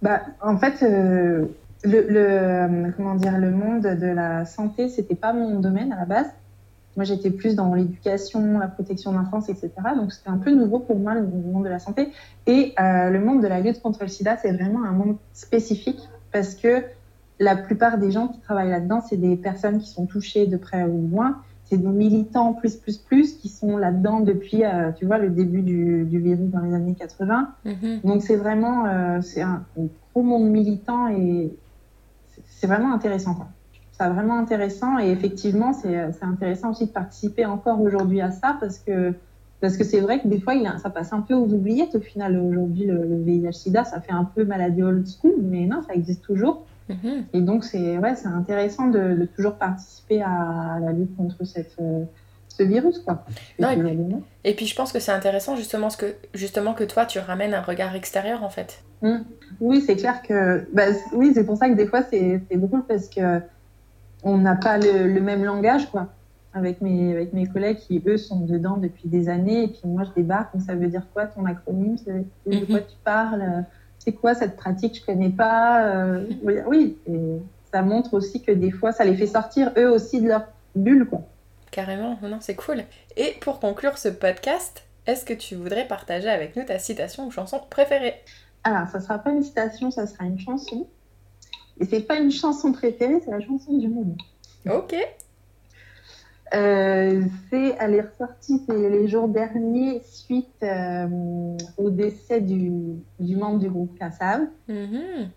[0.02, 1.46] Bah, en fait, euh,
[1.82, 6.04] le, le, comment dire, le monde de la santé, c'était pas mon domaine à la
[6.04, 6.30] base.
[6.96, 9.70] Moi, j'étais plus dans l'éducation, la protection de l'enfance, etc.
[9.96, 12.10] Donc, c'était un peu nouveau pour moi, le monde de la santé.
[12.46, 16.00] Et euh, le monde de la lutte contre le sida, c'est vraiment un monde spécifique
[16.32, 16.84] parce que
[17.38, 20.84] la plupart des gens qui travaillent là-dedans, c'est des personnes qui sont touchées de près
[20.84, 21.42] ou de loin.
[21.64, 25.62] C'est des militants plus, plus, plus qui sont là-dedans depuis, euh, tu vois, le début
[25.62, 27.48] du, du, virus dans les années 80.
[27.66, 28.06] Mm-hmm.
[28.06, 31.52] Donc, c'est vraiment, euh, c'est un, un gros monde militant et
[32.46, 33.36] c'est vraiment intéressant.
[33.98, 38.78] C'est vraiment intéressant et effectivement, c'est intéressant aussi de participer encore aujourd'hui à ça parce
[38.78, 39.14] que
[39.60, 42.00] parce que c'est vrai que des fois, il ça passe un peu aux oubliettes au
[42.00, 42.38] final.
[42.38, 46.66] Aujourd'hui, le, VIH-Sida, ça fait un peu maladie old school, mais non, ça existe toujours.
[46.90, 47.24] Mm-hmm.
[47.32, 52.04] Et donc, c'est ouais, intéressant de, toujours participer à, la lutte contre cette, euh,
[52.48, 52.98] ce virus.
[52.98, 53.24] Quoi.
[54.44, 57.54] et, puis, je pense que c'est intéressant justement, ce que, justement que toi, tu ramènes
[57.54, 58.84] un regard extérieur en fait.
[59.00, 59.16] Mmh.
[59.60, 60.66] Oui, c'est clair que.
[60.74, 60.84] Bah,
[61.14, 63.40] oui, c'est pour ça que des fois, c'est drôle parce que
[64.26, 66.08] on n'a pas le, même langage, quoi.
[66.52, 69.64] Avec mes, avec mes collègues qui, eux, sont dedans depuis des années.
[69.64, 70.50] Et puis moi, je débarque.
[70.66, 71.96] ça veut dire quoi ton acronyme
[72.46, 73.64] De quoi tu parles
[73.98, 75.84] C'est quoi cette pratique Je connais pas.
[75.84, 76.24] Euh,
[76.66, 77.38] oui, et
[77.72, 81.06] ça montre aussi que des fois, ça les fait sortir, eux aussi, de leur bulle,
[81.06, 81.22] quoi.
[81.70, 82.82] Carrément, non, c'est cool.
[83.16, 87.30] Et pour conclure ce podcast, est-ce que tu voudrais partager avec nous ta citation ou
[87.30, 88.14] chanson préférée?
[88.64, 90.88] Alors, ça sera pas une citation, ça sera une chanson.
[91.80, 94.16] Et c'est pas une chanson préférée, c'est la chanson du moment.
[94.70, 94.94] Ok.
[96.54, 102.70] Euh, c'est, elle est ressortie les jours derniers suite euh, au décès du,
[103.18, 104.42] du, membre du groupe Kassav.
[104.68, 105.28] Mm-hmm.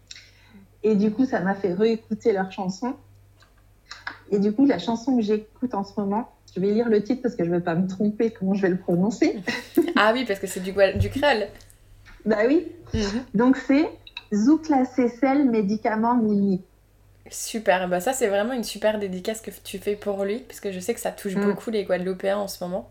[0.84, 2.94] Et du coup, ça m'a fait réécouter leur chanson.
[4.32, 7.22] Et du coup, la chanson que j'écoute en ce moment, je vais lire le titre
[7.24, 9.40] parce que je ne vais pas me tromper comment je vais le prononcer.
[9.96, 11.48] ah oui, parce que c'est du, du créole.
[12.26, 12.68] Bah oui.
[12.94, 13.24] Mhm.
[13.34, 13.90] Donc c'est
[14.34, 16.62] Zoukla Cécel médicament Mimi.
[17.32, 20.72] Super, bah ça c'est vraiment une super dédicace que tu fais pour lui, parce que
[20.72, 21.46] je sais que ça touche mm.
[21.46, 22.90] beaucoup les Guadeloupéens en ce moment.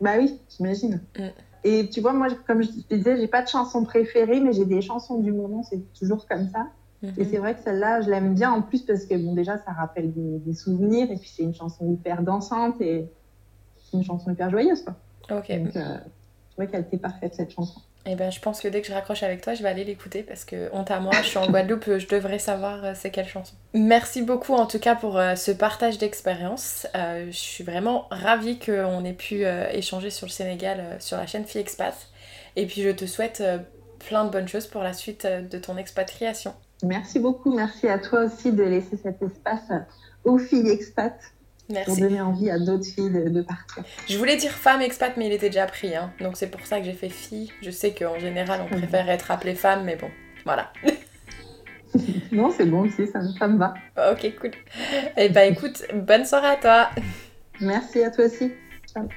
[0.00, 1.00] Bah oui, j'imagine.
[1.18, 1.28] Mm.
[1.62, 4.64] Et tu vois, moi, comme je te disais, j'ai pas de chanson préférée, mais j'ai
[4.64, 6.68] des chansons du moment, c'est toujours comme ça.
[7.02, 7.14] Et mhm.
[7.30, 10.12] c'est vrai que celle-là, je l'aime bien en plus parce que, bon, déjà, ça rappelle
[10.12, 13.08] des, souvenirs, et puis c'est une chanson hyper dansante, et
[13.78, 14.94] c'est une chanson hyper joyeuse, quoi.
[15.38, 15.50] Ok.
[15.50, 15.96] Donc, euh,
[16.50, 17.80] je vois qu'elle était parfaite, cette chanson.
[18.06, 20.22] Eh ben, je pense que dès que je raccroche avec toi, je vais aller l'écouter
[20.22, 23.28] parce que, honte à moi, je suis en Guadeloupe, je devrais savoir euh, c'est quelle
[23.28, 23.54] chanson.
[23.74, 26.86] Merci beaucoup en tout cas pour euh, ce partage d'expérience.
[26.96, 31.44] Euh, je suis vraiment ravie qu'on ait pu échanger sur le Sénégal sur la chaîne
[31.44, 31.94] Fille Expat.
[32.56, 33.42] Et puis je te souhaite
[33.98, 36.54] plein de bonnes choses pour la suite de ton expatriation.
[36.82, 39.70] Merci beaucoup, merci à toi aussi de laisser cet espace
[40.24, 40.70] aux filles
[41.76, 41.86] expat.
[41.86, 43.84] Pour donner envie à d'autres filles de, partir.
[44.08, 45.94] Je voulais dire femme expat, mais il était déjà pris.
[45.94, 46.12] Hein.
[46.20, 47.52] Donc c'est pour ça que j'ai fait fille.
[47.62, 50.10] Je sais qu'en général, on préfère être appelée femme, mais bon,
[50.44, 50.72] voilà.
[52.32, 53.74] non, c'est bon aussi, ça, ça, me va.
[54.12, 54.50] Ok, cool.
[55.16, 56.90] Eh ben, écoute, bonne soirée à toi.
[57.60, 58.52] Merci à toi aussi.
[58.86, 59.08] Ciao.